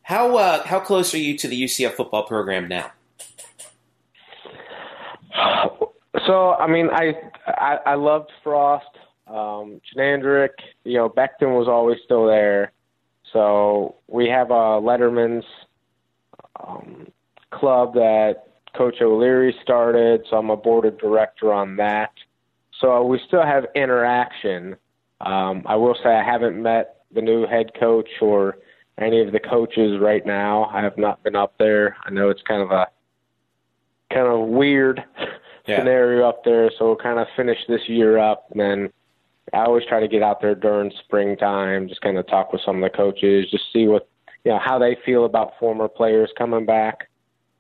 How 0.03 0.37
uh, 0.37 0.63
how 0.65 0.81
close 0.81 1.13
are 1.15 1.19
you 1.19 1.37
to 1.39 1.49
the 1.49 1.65
UCF 1.65 1.93
football 1.93 2.23
program 2.23 2.69
now? 2.69 2.93
So 6.27 6.55
I 6.55 6.67
mean, 6.67 6.89
I 6.91 7.15
I, 7.47 7.79
I 7.87 7.95
loved 7.95 8.31
Frost, 8.43 8.87
um, 9.27 9.81
Chinandrick. 9.95 10.51
You 10.85 10.95
know, 10.95 11.09
Beckton 11.09 11.57
was 11.57 11.69
always 11.69 11.99
still 12.05 12.27
there. 12.27 12.73
So 13.33 13.97
we 14.09 14.29
have 14.29 14.51
a 14.51 14.81
Letterman's 14.81 15.45
um, 16.65 17.09
club 17.51 17.95
that 17.95 18.45
Coach 18.77 18.97
O'Leary 19.01 19.55
started. 19.63 20.27
So 20.31 20.37
I'm 20.37 20.51
a 20.51 20.57
board 20.57 20.85
of 20.85 20.99
director 20.99 21.53
on 21.53 21.77
that. 21.77 22.13
So 22.81 23.05
we 23.05 23.21
still 23.27 23.43
have 23.43 23.67
interaction. 23.75 24.77
Um, 25.21 25.63
I 25.67 25.77
will 25.77 25.97
say 26.03 26.11
I 26.11 26.23
haven't 26.23 26.61
met 26.61 27.05
the 27.13 27.23
new 27.23 27.47
head 27.47 27.73
coach 27.79 28.09
or 28.21 28.59
any 28.99 29.21
of 29.21 29.33
the 29.33 29.41
coaches 29.41 29.99
right 30.01 30.25
now. 30.25 30.65
I 30.73 30.83
have 30.83 30.99
not 30.99 31.23
been 31.23 31.37
up 31.37 31.55
there. 31.59 31.97
I 32.05 32.11
know 32.11 32.29
it's 32.29 32.43
kind 32.43 32.63
of 32.63 32.71
a 32.71 32.87
kind 34.13 34.27
of 34.27 34.49
weird 34.49 35.03
yeah. 35.67 35.79
scenario 35.79 36.29
up 36.29 36.45
there, 36.45 36.71
so 36.79 36.87
we'll 36.87 36.97
kind 36.97 37.19
of 37.19 37.27
finish 37.37 37.59
this 37.69 37.89
year 37.89 38.19
up. 38.19 38.47
And 38.51 38.61
then 38.61 38.93
I 39.53 39.65
always 39.65 39.85
try 39.89 40.01
to 40.01 40.09
get 40.09 40.23
out 40.23 40.41
there 40.41 40.55
during 40.55 40.93
springtime, 41.05 41.89
just 41.89 42.01
kind 42.01 42.19
of 42.19 42.27
talk 42.27 42.53
with 42.53 42.63
some 42.65 42.83
of 42.83 42.91
the 42.91 42.97
coaches, 42.97 43.51
just 43.51 43.65
see 43.73 43.87
what 43.87 44.09
you 44.45 44.53
know 44.53 44.59
how 44.59 44.79
they 44.79 44.97
feel 45.05 45.25
about 45.25 45.53
former 45.59 45.89
players 45.89 46.31
coming 46.37 46.67
back. 46.67 47.09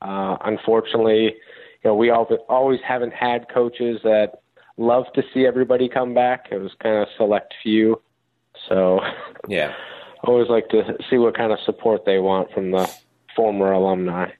Uh, 0.02 0.36
unfortunately, 0.44 1.24
you 1.24 1.84
know 1.84 1.94
we 1.94 2.10
all, 2.10 2.24
always 2.48 2.80
haven't 2.86 3.12
had 3.12 3.48
coaches 3.48 4.00
that 4.02 4.40
love 4.76 5.04
to 5.14 5.22
see 5.32 5.46
everybody 5.46 5.88
come 5.88 6.14
back. 6.14 6.46
It 6.50 6.58
was 6.58 6.72
kind 6.82 6.96
of 6.96 7.08
select 7.16 7.54
few, 7.62 8.02
so 8.68 9.00
yeah, 9.48 9.74
always 10.24 10.48
like 10.48 10.68
to 10.70 10.96
see 11.08 11.18
what 11.18 11.36
kind 11.36 11.52
of 11.52 11.58
support 11.64 12.04
they 12.04 12.18
want 12.18 12.50
from 12.52 12.72
the 12.72 12.90
former 13.34 13.72
alumni. 13.72 14.30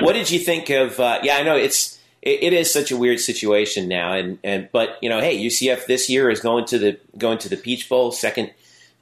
What 0.00 0.14
did 0.14 0.30
you 0.30 0.38
think 0.38 0.70
of? 0.70 0.98
Uh, 0.98 1.20
yeah, 1.22 1.36
I 1.36 1.42
know 1.42 1.56
it's 1.56 1.93
it, 2.24 2.42
it 2.42 2.52
is 2.52 2.72
such 2.72 2.90
a 2.90 2.96
weird 2.96 3.20
situation 3.20 3.86
now, 3.86 4.12
and 4.12 4.38
and 4.42 4.68
but 4.72 4.98
you 5.02 5.08
know, 5.08 5.20
hey, 5.20 5.38
UCF 5.38 5.86
this 5.86 6.08
year 6.08 6.30
is 6.30 6.40
going 6.40 6.64
to 6.66 6.78
the 6.78 6.98
going 7.16 7.38
to 7.38 7.48
the 7.48 7.56
Peach 7.56 7.88
Bowl, 7.88 8.10
second 8.10 8.50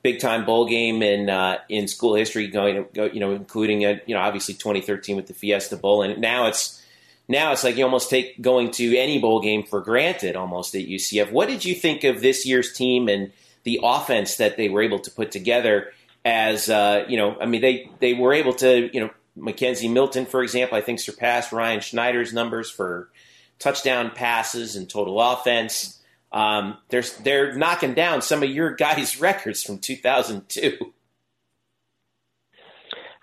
big 0.02 0.18
time 0.18 0.44
bowl 0.44 0.66
game 0.66 1.02
in 1.02 1.30
uh, 1.30 1.58
in 1.68 1.86
school 1.88 2.14
history, 2.14 2.48
going 2.48 2.84
go, 2.92 3.04
you 3.04 3.20
know, 3.20 3.32
including 3.32 3.84
a, 3.84 4.00
you 4.06 4.14
know 4.14 4.20
obviously 4.20 4.54
2013 4.54 5.16
with 5.16 5.28
the 5.28 5.34
Fiesta 5.34 5.76
Bowl, 5.76 6.02
and 6.02 6.20
now 6.20 6.46
it's 6.46 6.84
now 7.28 7.52
it's 7.52 7.62
like 7.62 7.76
you 7.76 7.84
almost 7.84 8.10
take 8.10 8.42
going 8.42 8.72
to 8.72 8.96
any 8.98 9.20
bowl 9.20 9.40
game 9.40 9.62
for 9.62 9.80
granted 9.80 10.34
almost 10.34 10.74
at 10.74 10.82
UCF. 10.82 11.30
What 11.30 11.48
did 11.48 11.64
you 11.64 11.74
think 11.74 12.02
of 12.04 12.20
this 12.20 12.44
year's 12.44 12.72
team 12.72 13.08
and 13.08 13.32
the 13.62 13.78
offense 13.84 14.36
that 14.36 14.56
they 14.56 14.68
were 14.68 14.82
able 14.82 14.98
to 14.98 15.10
put 15.10 15.30
together? 15.30 15.92
As 16.24 16.68
uh, 16.68 17.04
you 17.08 17.16
know, 17.16 17.36
I 17.40 17.46
mean, 17.46 17.60
they 17.60 17.88
they 18.00 18.14
were 18.14 18.32
able 18.32 18.54
to 18.54 18.90
you 18.92 19.00
know 19.00 19.10
McKenzie 19.36 19.92
Milton, 19.92 20.26
for 20.26 20.42
example, 20.42 20.76
I 20.76 20.80
think 20.80 21.00
surpassed 21.00 21.52
Ryan 21.52 21.80
Schneider's 21.80 22.32
numbers 22.32 22.70
for 22.70 23.10
touchdown 23.58 24.10
passes 24.14 24.76
and 24.76 24.88
total 24.88 25.20
offense. 25.20 26.00
Um, 26.32 26.78
they're 26.88 27.04
they're 27.22 27.54
knocking 27.54 27.94
down 27.94 28.22
some 28.22 28.42
of 28.42 28.50
your 28.50 28.74
guys' 28.74 29.20
records 29.20 29.62
from 29.62 29.78
2002. 29.78 30.78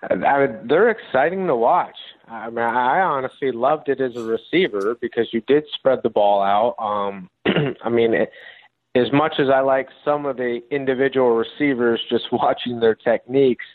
I 0.01 0.47
they're 0.63 0.89
exciting 0.89 1.47
to 1.47 1.55
watch. 1.55 1.97
I 2.27 2.49
mean, 2.49 2.59
I 2.59 3.01
honestly 3.01 3.51
loved 3.51 3.89
it 3.89 3.99
as 3.99 4.15
a 4.15 4.23
receiver 4.23 4.95
because 5.01 5.27
you 5.33 5.41
did 5.47 5.65
spread 5.73 5.99
the 6.03 6.09
ball 6.09 6.41
out. 6.41 6.75
Um, 6.79 7.29
I 7.83 7.89
mean, 7.89 8.13
it, 8.13 8.31
as 8.95 9.11
much 9.11 9.33
as 9.39 9.49
I 9.49 9.61
like 9.61 9.89
some 10.05 10.25
of 10.25 10.37
the 10.37 10.61
individual 10.71 11.31
receivers, 11.31 11.99
just 12.09 12.25
watching 12.31 12.79
their 12.79 12.95
techniques, 12.95 13.65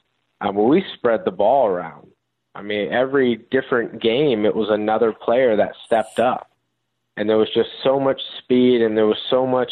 um, 0.41 0.57
we 0.57 0.85
spread 0.95 1.25
the 1.25 1.31
ball 1.31 1.67
around. 1.67 2.09
I 2.55 2.63
mean, 2.63 2.93
every 2.93 3.45
different 3.51 4.01
game, 4.01 4.45
it 4.45 4.55
was 4.55 4.69
another 4.71 5.13
player 5.13 5.57
that 5.57 5.73
stepped 5.85 6.19
up. 6.21 6.51
And 7.17 7.29
there 7.29 7.37
was 7.37 7.49
just 7.55 7.71
so 7.83 7.99
much 8.01 8.21
speed 8.39 8.83
and 8.83 8.97
there 8.97 9.07
was 9.07 9.19
so 9.31 9.47
much, 9.47 9.71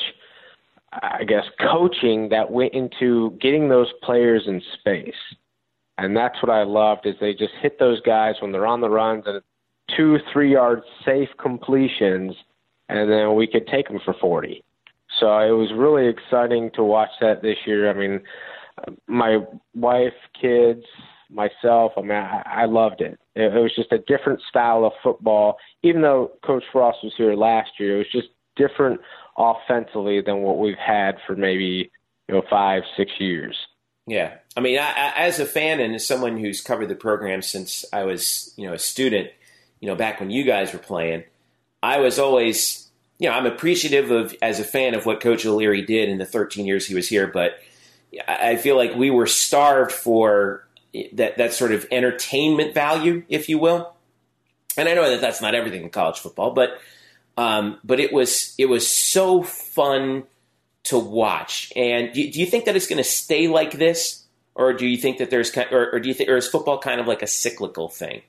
I 0.92 1.24
guess, 1.24 1.44
coaching 1.60 2.28
that 2.30 2.50
went 2.50 2.74
into 2.74 3.36
getting 3.40 3.68
those 3.68 3.88
players 4.02 4.44
in 4.46 4.62
space. 4.78 5.14
And 5.98 6.16
that's 6.16 6.42
what 6.42 6.50
I 6.50 6.62
loved 6.62 7.06
is 7.06 7.14
they 7.20 7.34
just 7.34 7.52
hit 7.60 7.78
those 7.78 8.00
guys 8.00 8.36
when 8.40 8.52
they're 8.52 8.66
on 8.66 8.80
the 8.80 8.90
runs 8.90 9.24
and 9.26 9.42
two, 9.96 10.18
three 10.32 10.52
yard 10.52 10.82
safe 11.04 11.28
completions, 11.38 12.34
and 12.88 13.10
then 13.10 13.34
we 13.34 13.46
could 13.46 13.66
take 13.66 13.88
them 13.88 14.00
for 14.04 14.14
40. 14.14 14.64
So 15.20 15.38
it 15.38 15.50
was 15.50 15.70
really 15.76 16.08
exciting 16.08 16.70
to 16.74 16.82
watch 16.82 17.10
that 17.20 17.42
this 17.42 17.58
year. 17.66 17.90
I 17.90 17.94
mean, 17.94 18.20
my 19.06 19.44
wife, 19.74 20.14
kids, 20.40 20.84
myself. 21.32 21.92
I 21.96 22.02
mean, 22.02 22.12
I, 22.12 22.42
I 22.44 22.64
loved 22.66 23.00
it. 23.00 23.18
it. 23.34 23.54
It 23.54 23.60
was 23.60 23.74
just 23.74 23.92
a 23.92 23.98
different 23.98 24.40
style 24.48 24.84
of 24.84 24.92
football. 25.02 25.56
Even 25.82 26.02
though 26.02 26.32
Coach 26.44 26.64
Frost 26.72 26.98
was 27.02 27.12
here 27.16 27.34
last 27.34 27.70
year, 27.78 27.96
it 27.96 27.98
was 27.98 28.12
just 28.12 28.28
different 28.56 29.00
offensively 29.36 30.20
than 30.20 30.42
what 30.42 30.58
we've 30.58 30.76
had 30.76 31.16
for 31.26 31.34
maybe 31.34 31.90
you 32.28 32.34
know 32.34 32.42
five, 32.48 32.82
six 32.96 33.12
years. 33.18 33.56
Yeah, 34.06 34.34
I 34.56 34.60
mean, 34.60 34.78
I, 34.78 34.90
I, 34.90 35.12
as 35.26 35.38
a 35.38 35.46
fan 35.46 35.80
and 35.80 35.94
as 35.94 36.06
someone 36.06 36.36
who's 36.36 36.60
covered 36.60 36.88
the 36.88 36.96
program 36.96 37.40
since 37.40 37.84
I 37.92 38.02
was, 38.02 38.52
you 38.56 38.66
know, 38.66 38.74
a 38.74 38.78
student, 38.78 39.30
you 39.80 39.86
know, 39.86 39.94
back 39.94 40.18
when 40.18 40.30
you 40.30 40.42
guys 40.42 40.72
were 40.72 40.80
playing, 40.80 41.22
I 41.84 42.00
was 42.00 42.18
always, 42.18 42.90
you 43.18 43.28
know, 43.28 43.34
I'm 43.34 43.46
appreciative 43.46 44.10
of 44.10 44.34
as 44.42 44.58
a 44.58 44.64
fan 44.64 44.94
of 44.94 45.06
what 45.06 45.20
Coach 45.20 45.46
O'Leary 45.46 45.82
did 45.82 46.08
in 46.08 46.18
the 46.18 46.26
13 46.26 46.66
years 46.66 46.86
he 46.86 46.96
was 46.96 47.08
here, 47.08 47.28
but 47.28 47.60
I 48.28 48.56
feel 48.56 48.76
like 48.76 48.94
we 48.94 49.10
were 49.10 49.26
starved 49.26 49.92
for 49.92 50.66
that 51.12 51.38
that 51.38 51.52
sort 51.52 51.72
of 51.72 51.86
entertainment 51.90 52.74
value, 52.74 53.22
if 53.28 53.48
you 53.48 53.58
will. 53.58 53.94
And 54.76 54.88
I 54.88 54.94
know 54.94 55.10
that 55.10 55.20
that's 55.20 55.40
not 55.40 55.54
everything 55.54 55.82
in 55.82 55.90
college 55.90 56.18
football, 56.18 56.52
but 56.52 56.80
um, 57.36 57.78
but 57.84 58.00
it 58.00 58.12
was 58.12 58.54
it 58.58 58.66
was 58.66 58.88
so 58.88 59.42
fun 59.42 60.24
to 60.84 60.98
watch. 60.98 61.72
And 61.76 62.12
do, 62.12 62.30
do 62.30 62.40
you 62.40 62.46
think 62.46 62.64
that 62.66 62.76
it's 62.76 62.86
going 62.86 62.98
to 62.98 63.04
stay 63.04 63.48
like 63.48 63.72
this, 63.72 64.24
or 64.54 64.72
do 64.72 64.86
you 64.86 64.96
think 64.96 65.18
that 65.18 65.30
there's 65.30 65.56
or, 65.56 65.94
or 65.94 66.00
do 66.00 66.08
you 66.08 66.14
think 66.14 66.28
or 66.28 66.36
is 66.36 66.48
football 66.48 66.78
kind 66.78 67.00
of 67.00 67.06
like 67.06 67.22
a 67.22 67.26
cyclical 67.26 67.88
thing? 67.88 68.22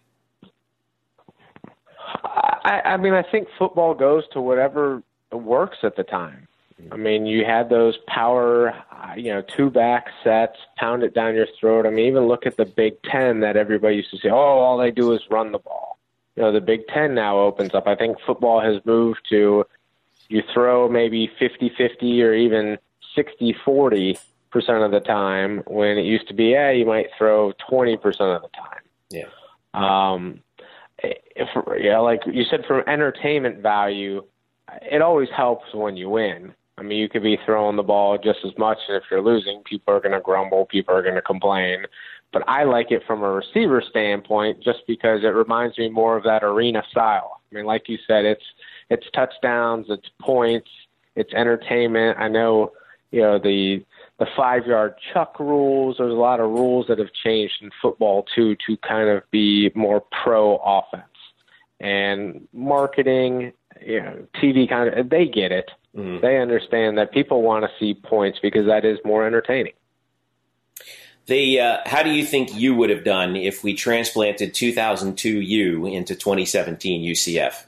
I, 2.63 2.81
I 2.85 2.97
mean, 2.97 3.13
I 3.13 3.23
think 3.23 3.47
football 3.57 3.93
goes 3.93 4.23
to 4.33 4.41
whatever 4.41 5.03
works 5.31 5.77
at 5.83 5.95
the 5.95 6.03
time. 6.03 6.47
I 6.91 6.97
mean, 6.97 7.25
you 7.25 7.45
had 7.45 7.69
those 7.69 7.97
power, 8.07 8.69
uh, 8.91 9.13
you 9.15 9.33
know, 9.33 9.41
two 9.41 9.69
back 9.69 10.07
sets, 10.23 10.57
pound 10.77 11.03
it 11.03 11.13
down 11.13 11.35
your 11.35 11.47
throat. 11.59 11.85
I 11.85 11.89
mean, 11.89 12.05
even 12.07 12.27
look 12.27 12.45
at 12.45 12.57
the 12.57 12.65
Big 12.65 13.01
Ten 13.03 13.39
that 13.41 13.55
everybody 13.55 13.95
used 13.97 14.11
to 14.11 14.17
say, 14.17 14.29
oh, 14.29 14.35
all 14.35 14.77
they 14.77 14.91
do 14.91 15.13
is 15.13 15.21
run 15.29 15.51
the 15.51 15.59
ball. 15.59 15.97
You 16.35 16.43
know, 16.43 16.51
the 16.51 16.61
Big 16.61 16.87
Ten 16.87 17.13
now 17.13 17.39
opens 17.39 17.73
up. 17.73 17.87
I 17.87 17.95
think 17.95 18.17
football 18.25 18.61
has 18.61 18.83
moved 18.85 19.21
to 19.29 19.65
you 20.29 20.41
throw 20.53 20.89
maybe 20.89 21.29
50 21.39 21.71
50 21.77 22.23
or 22.23 22.33
even 22.33 22.77
60 23.15 23.55
40 23.65 24.17
percent 24.51 24.83
of 24.83 24.91
the 24.91 24.99
time 24.99 25.63
when 25.67 25.97
it 25.97 26.05
used 26.05 26.27
to 26.27 26.33
be, 26.33 26.45
yeah, 26.45 26.71
you 26.71 26.85
might 26.85 27.07
throw 27.17 27.53
20 27.69 27.97
percent 27.97 28.29
of 28.29 28.41
the 28.41 28.49
time. 28.49 28.81
Yeah. 29.09 29.25
Um, 29.73 30.41
if, 30.99 31.49
yeah, 31.79 31.99
like 31.99 32.21
you 32.25 32.43
said, 32.49 32.63
from 32.65 32.83
entertainment 32.87 33.61
value, 33.61 34.23
it 34.81 35.01
always 35.01 35.29
helps 35.35 35.73
when 35.73 35.97
you 35.97 36.09
win. 36.09 36.53
I 36.77 36.81
mean, 36.81 36.97
you 36.97 37.09
could 37.09 37.23
be 37.23 37.37
throwing 37.45 37.75
the 37.75 37.83
ball 37.83 38.17
just 38.17 38.39
as 38.43 38.51
much, 38.57 38.79
and 38.87 38.97
if 38.97 39.03
you're 39.11 39.21
losing, 39.21 39.61
people 39.63 39.93
are 39.93 39.99
going 39.99 40.13
to 40.13 40.19
grumble, 40.19 40.65
people 40.65 40.95
are 40.95 41.03
going 41.03 41.15
to 41.15 41.21
complain. 41.21 41.85
But 42.31 42.43
I 42.47 42.63
like 42.63 42.91
it 42.91 43.03
from 43.05 43.21
a 43.21 43.29
receiver 43.29 43.83
standpoint, 43.87 44.63
just 44.63 44.79
because 44.87 45.23
it 45.23 45.27
reminds 45.27 45.77
me 45.77 45.89
more 45.89 46.17
of 46.17 46.23
that 46.23 46.43
arena 46.43 46.83
style. 46.89 47.41
I 47.51 47.55
mean, 47.55 47.65
like 47.65 47.87
you 47.87 47.99
said, 48.07 48.25
it's 48.25 48.43
it's 48.89 49.05
touchdowns, 49.13 49.85
it's 49.89 50.09
points, 50.19 50.69
it's 51.15 51.31
entertainment. 51.33 52.17
I 52.19 52.27
know, 52.27 52.71
you 53.11 53.21
know 53.21 53.37
the 53.37 53.85
the 54.17 54.25
five 54.35 54.65
yard 54.65 54.95
chuck 55.13 55.39
rules. 55.39 55.97
There's 55.99 56.11
a 56.11 56.15
lot 56.15 56.39
of 56.39 56.49
rules 56.49 56.87
that 56.87 56.97
have 56.97 57.13
changed 57.23 57.55
in 57.61 57.69
football 57.81 58.25
too 58.35 58.55
to 58.67 58.77
kind 58.77 59.09
of 59.09 59.29
be 59.29 59.71
more 59.75 60.03
pro 60.23 60.57
offense 60.57 61.03
and 61.79 62.47
marketing. 62.53 63.53
You 63.85 64.01
know, 64.01 64.27
TV 64.41 64.67
kind 64.67 64.93
of 64.93 65.09
they 65.09 65.25
get 65.27 65.51
it 65.51 65.69
Mm-hmm. 65.95 66.21
They 66.21 66.39
understand 66.39 66.97
that 66.97 67.11
people 67.11 67.41
want 67.43 67.65
to 67.65 67.71
see 67.79 67.93
points 67.93 68.39
because 68.41 68.65
that 68.65 68.83
is 68.83 68.97
more 69.05 69.25
entertaining. 69.25 69.73
The 71.27 71.59
uh, 71.59 71.77
how 71.85 72.03
do 72.03 72.09
you 72.09 72.25
think 72.25 72.53
you 72.55 72.75
would 72.75 72.89
have 72.89 73.03
done 73.03 73.35
if 73.35 73.63
we 73.63 73.73
transplanted 73.75 74.53
2002 74.53 75.29
U 75.29 75.85
into 75.85 76.15
2017 76.15 77.01
UCF? 77.13 77.63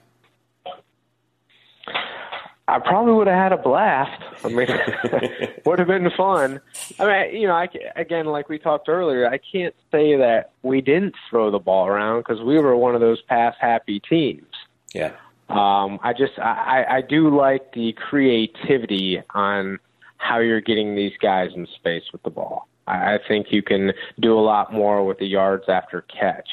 I 2.68 2.80
probably 2.80 3.14
would 3.14 3.28
have 3.28 3.38
had 3.38 3.52
a 3.54 3.58
blast. 3.58 4.22
I 4.44 4.48
mean, 4.50 4.68
would 5.66 5.78
have 5.78 5.88
been 5.88 6.10
fun. 6.18 6.60
I 7.00 7.06
mean, 7.06 7.42
you 7.42 7.48
know, 7.48 7.54
I 7.54 7.70
again, 7.96 8.26
like 8.26 8.50
we 8.50 8.58
talked 8.58 8.90
earlier, 8.90 9.30
I 9.30 9.38
can't 9.38 9.76
say 9.92 10.18
that 10.18 10.52
we 10.64 10.82
didn't 10.82 11.14
throw 11.30 11.52
the 11.52 11.60
ball 11.60 11.86
around 11.86 12.22
because 12.22 12.42
we 12.42 12.58
were 12.60 12.76
one 12.76 12.96
of 12.96 13.02
those 13.02 13.22
pass 13.22 13.56
happy 13.62 14.02
teams. 14.02 14.52
Yeah. 14.94 15.12
Um, 15.50 16.00
I 16.02 16.14
just 16.14 16.40
I, 16.40 16.86
I 16.90 17.02
do 17.02 17.36
like 17.36 17.74
the 17.74 17.94
creativity 17.94 19.22
on 19.34 19.80
how 20.18 20.40
you're 20.40 20.62
getting 20.62 20.96
these 20.96 21.14
guys 21.22 21.52
in 21.56 21.68
space 21.76 22.04
with 22.12 22.24
the 22.24 22.32
ball. 22.32 22.68
I, 22.88 23.16
I 23.16 23.20
think 23.28 23.52
you 23.52 23.62
can 23.62 23.94
do 24.20 24.38
a 24.38 24.42
lot 24.42 24.74
more 24.74 25.06
with 25.06 25.20
the 25.20 25.28
yards 25.28 25.66
after 25.68 26.02
catch 26.02 26.50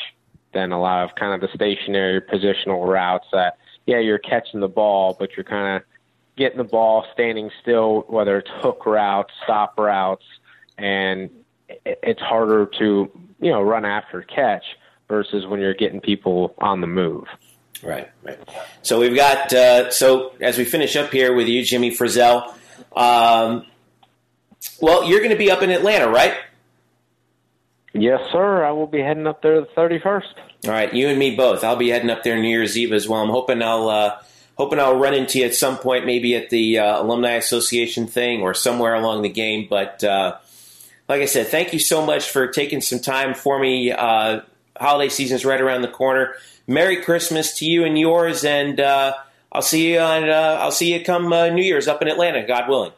than 0.52 0.72
a 0.72 0.80
lot 0.80 1.04
of 1.04 1.14
kind 1.16 1.32
of 1.32 1.40
the 1.40 1.54
stationary 1.54 2.20
positional 2.20 2.86
routes 2.86 3.26
that 3.32 3.56
yeah 3.86 3.98
you're 3.98 4.18
catching 4.18 4.60
the 4.60 4.68
ball 4.68 5.16
but 5.18 5.30
you're 5.36 5.44
kind 5.44 5.76
of 5.76 5.82
getting 6.36 6.58
the 6.58 6.64
ball 6.64 7.04
standing 7.12 7.50
still 7.60 8.04
whether 8.08 8.38
it's 8.38 8.50
hook 8.56 8.84
routes 8.86 9.32
stop 9.44 9.78
routes 9.78 10.24
and 10.78 11.30
it's 11.84 12.20
harder 12.20 12.66
to 12.66 13.10
you 13.40 13.50
know 13.50 13.62
run 13.62 13.84
after 13.84 14.22
catch 14.22 14.64
versus 15.08 15.46
when 15.46 15.60
you're 15.60 15.74
getting 15.74 16.00
people 16.00 16.54
on 16.58 16.80
the 16.80 16.86
move 16.86 17.24
Right, 17.82 18.08
right. 18.22 18.38
So 18.82 19.00
we've 19.00 19.16
got 19.16 19.52
uh, 19.52 19.90
so 19.90 20.32
as 20.40 20.56
we 20.56 20.64
finish 20.64 20.94
up 20.96 21.10
here 21.10 21.34
with 21.34 21.48
you, 21.48 21.64
Jimmy 21.64 21.90
Fryzel. 21.90 22.54
Um, 22.94 23.66
well, 24.80 25.04
you're 25.04 25.18
going 25.18 25.30
to 25.30 25.36
be 25.36 25.50
up 25.50 25.62
in 25.62 25.70
Atlanta, 25.70 26.08
right? 26.08 26.34
Yes, 27.94 28.20
sir. 28.32 28.64
I 28.64 28.70
will 28.70 28.86
be 28.86 29.00
heading 29.00 29.26
up 29.26 29.42
there 29.42 29.60
the 29.60 29.66
31st. 29.76 30.22
All 30.64 30.70
right, 30.70 30.92
you 30.94 31.08
and 31.08 31.18
me 31.18 31.34
both. 31.36 31.64
I'll 31.64 31.76
be 31.76 31.88
heading 31.88 32.10
up 32.10 32.22
there 32.22 32.40
New 32.40 32.48
Year's 32.48 32.78
Eve 32.78 32.92
as 32.92 33.08
well. 33.08 33.20
I'm 33.20 33.30
hoping 33.30 33.62
I'll 33.62 33.88
uh, 33.88 34.18
hoping 34.56 34.78
I'll 34.78 34.98
run 34.98 35.14
into 35.14 35.40
you 35.40 35.44
at 35.44 35.54
some 35.54 35.76
point, 35.76 36.06
maybe 36.06 36.36
at 36.36 36.50
the 36.50 36.78
uh, 36.78 37.02
alumni 37.02 37.32
association 37.32 38.06
thing 38.06 38.42
or 38.42 38.54
somewhere 38.54 38.94
along 38.94 39.22
the 39.22 39.28
game. 39.28 39.66
But 39.68 40.04
uh, 40.04 40.38
like 41.08 41.20
I 41.20 41.26
said, 41.26 41.48
thank 41.48 41.72
you 41.72 41.78
so 41.78 42.06
much 42.06 42.30
for 42.30 42.46
taking 42.46 42.80
some 42.80 43.00
time 43.00 43.34
for 43.34 43.58
me. 43.58 43.92
Holiday 44.82 45.08
season's 45.08 45.44
right 45.44 45.60
around 45.60 45.82
the 45.82 45.88
corner. 45.88 46.34
Merry 46.66 47.02
Christmas 47.02 47.58
to 47.58 47.64
you 47.64 47.84
and 47.84 47.98
yours, 47.98 48.44
and 48.44 48.78
uh, 48.78 49.14
I'll 49.50 49.62
see 49.62 49.92
you 49.92 49.98
on. 49.98 50.28
Uh, 50.28 50.58
I'll 50.60 50.70
see 50.70 50.92
you 50.92 51.04
come 51.04 51.32
uh, 51.32 51.48
New 51.48 51.62
Year's 51.62 51.88
up 51.88 52.02
in 52.02 52.08
Atlanta, 52.08 52.46
God 52.46 52.68
willing. 52.68 52.92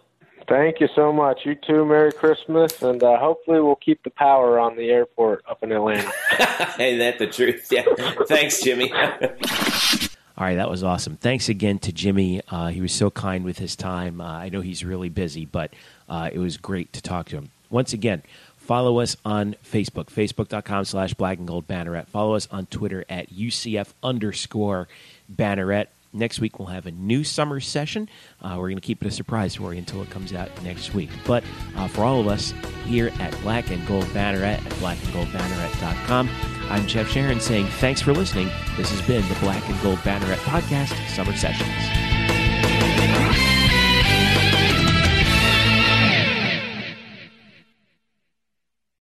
Thank 0.49 0.80
you 0.80 0.89
so 0.95 1.12
much. 1.12 1.41
You 1.45 1.55
too. 1.55 1.85
Merry 1.87 2.12
Christmas, 2.12 2.82
and 2.82 3.03
uh, 3.03 3.18
hopefully 3.18 3.61
we'll 3.61 3.76
keep 3.76 4.03
the 4.03 4.11
power 4.11 4.59
on 4.59 4.76
the 4.76 4.91
airport 4.91 5.43
up 5.49 5.62
in 5.62 5.72
Atlanta. 5.72 6.12
Ain't 6.78 6.99
that 6.99 7.16
the 7.18 7.26
truth? 7.26 7.68
Yeah. 7.70 7.85
Thanks, 8.26 8.62
Jimmy. 8.62 8.93
All 10.37 10.45
right, 10.45 10.57
that 10.57 10.68
was 10.68 10.82
awesome. 10.82 11.16
Thanks 11.16 11.49
again 11.49 11.78
to 11.80 11.93
Jimmy. 11.93 12.43
Uh, 12.51 12.66
he 12.68 12.80
was 12.80 12.93
so 12.93 13.11
kind 13.11 13.45
with 13.45 13.59
his 13.59 13.76
time. 13.76 14.20
Uh, 14.20 14.24
I 14.24 14.49
know 14.49 14.61
he's 14.61 14.85
really 14.85 15.09
busy, 15.09 15.45
but 15.45 15.72
uh, 16.09 16.28
it 16.32 16.39
was 16.39 16.57
great 16.57 16.93
to 16.95 17.01
talk 17.01 17.28
to 17.28 17.37
him. 17.37 17.51
Once 17.70 17.93
again, 17.93 18.22
Follow 18.64 19.00
us 19.00 19.16
on 19.26 19.56
Facebook, 19.62 20.06
facebook.com 20.06 20.86
slash 20.86 21.12
black 21.14 21.36
and 21.38 21.46
gold 21.46 21.68
banneret. 21.68 22.06
Follow 22.08 22.34
us 22.34 22.48
on 22.50 22.64
Twitter 22.66 23.04
at 23.10 23.30
UCF 23.30 23.92
underscore 24.02 24.88
banneret. 25.30 25.86
Next 26.14 26.40
week, 26.40 26.58
we'll 26.58 26.68
have 26.68 26.86
a 26.86 26.92
new 26.92 27.24
summer 27.24 27.60
session. 27.60 28.08
Uh, 28.40 28.54
we're 28.56 28.68
going 28.68 28.76
to 28.76 28.80
keep 28.80 29.02
it 29.02 29.08
a 29.08 29.10
surprise 29.10 29.56
for 29.56 29.72
you 29.74 29.80
until 29.80 30.00
it 30.00 30.08
comes 30.10 30.32
out 30.32 30.48
next 30.62 30.94
week. 30.94 31.10
But 31.26 31.44
uh, 31.76 31.88
for 31.88 32.04
all 32.04 32.20
of 32.20 32.28
us 32.28 32.54
here 32.86 33.12
at 33.18 33.38
Black 33.42 33.70
and 33.70 33.84
Gold 33.86 34.04
Banneret 34.06 34.64
at 34.64 34.72
blackandgoldbanneret.com, 34.74 36.30
I'm 36.70 36.86
Jeff 36.86 37.10
Sharon 37.10 37.40
saying 37.40 37.66
thanks 37.66 38.00
for 38.00 38.14
listening. 38.14 38.48
This 38.76 38.90
has 38.90 39.06
been 39.06 39.28
the 39.28 39.38
Black 39.40 39.68
and 39.68 39.78
Gold 39.82 39.98
Banneret 39.98 40.36
Podcast 40.36 40.94
Summer 41.14 41.36
Sessions. 41.36 42.34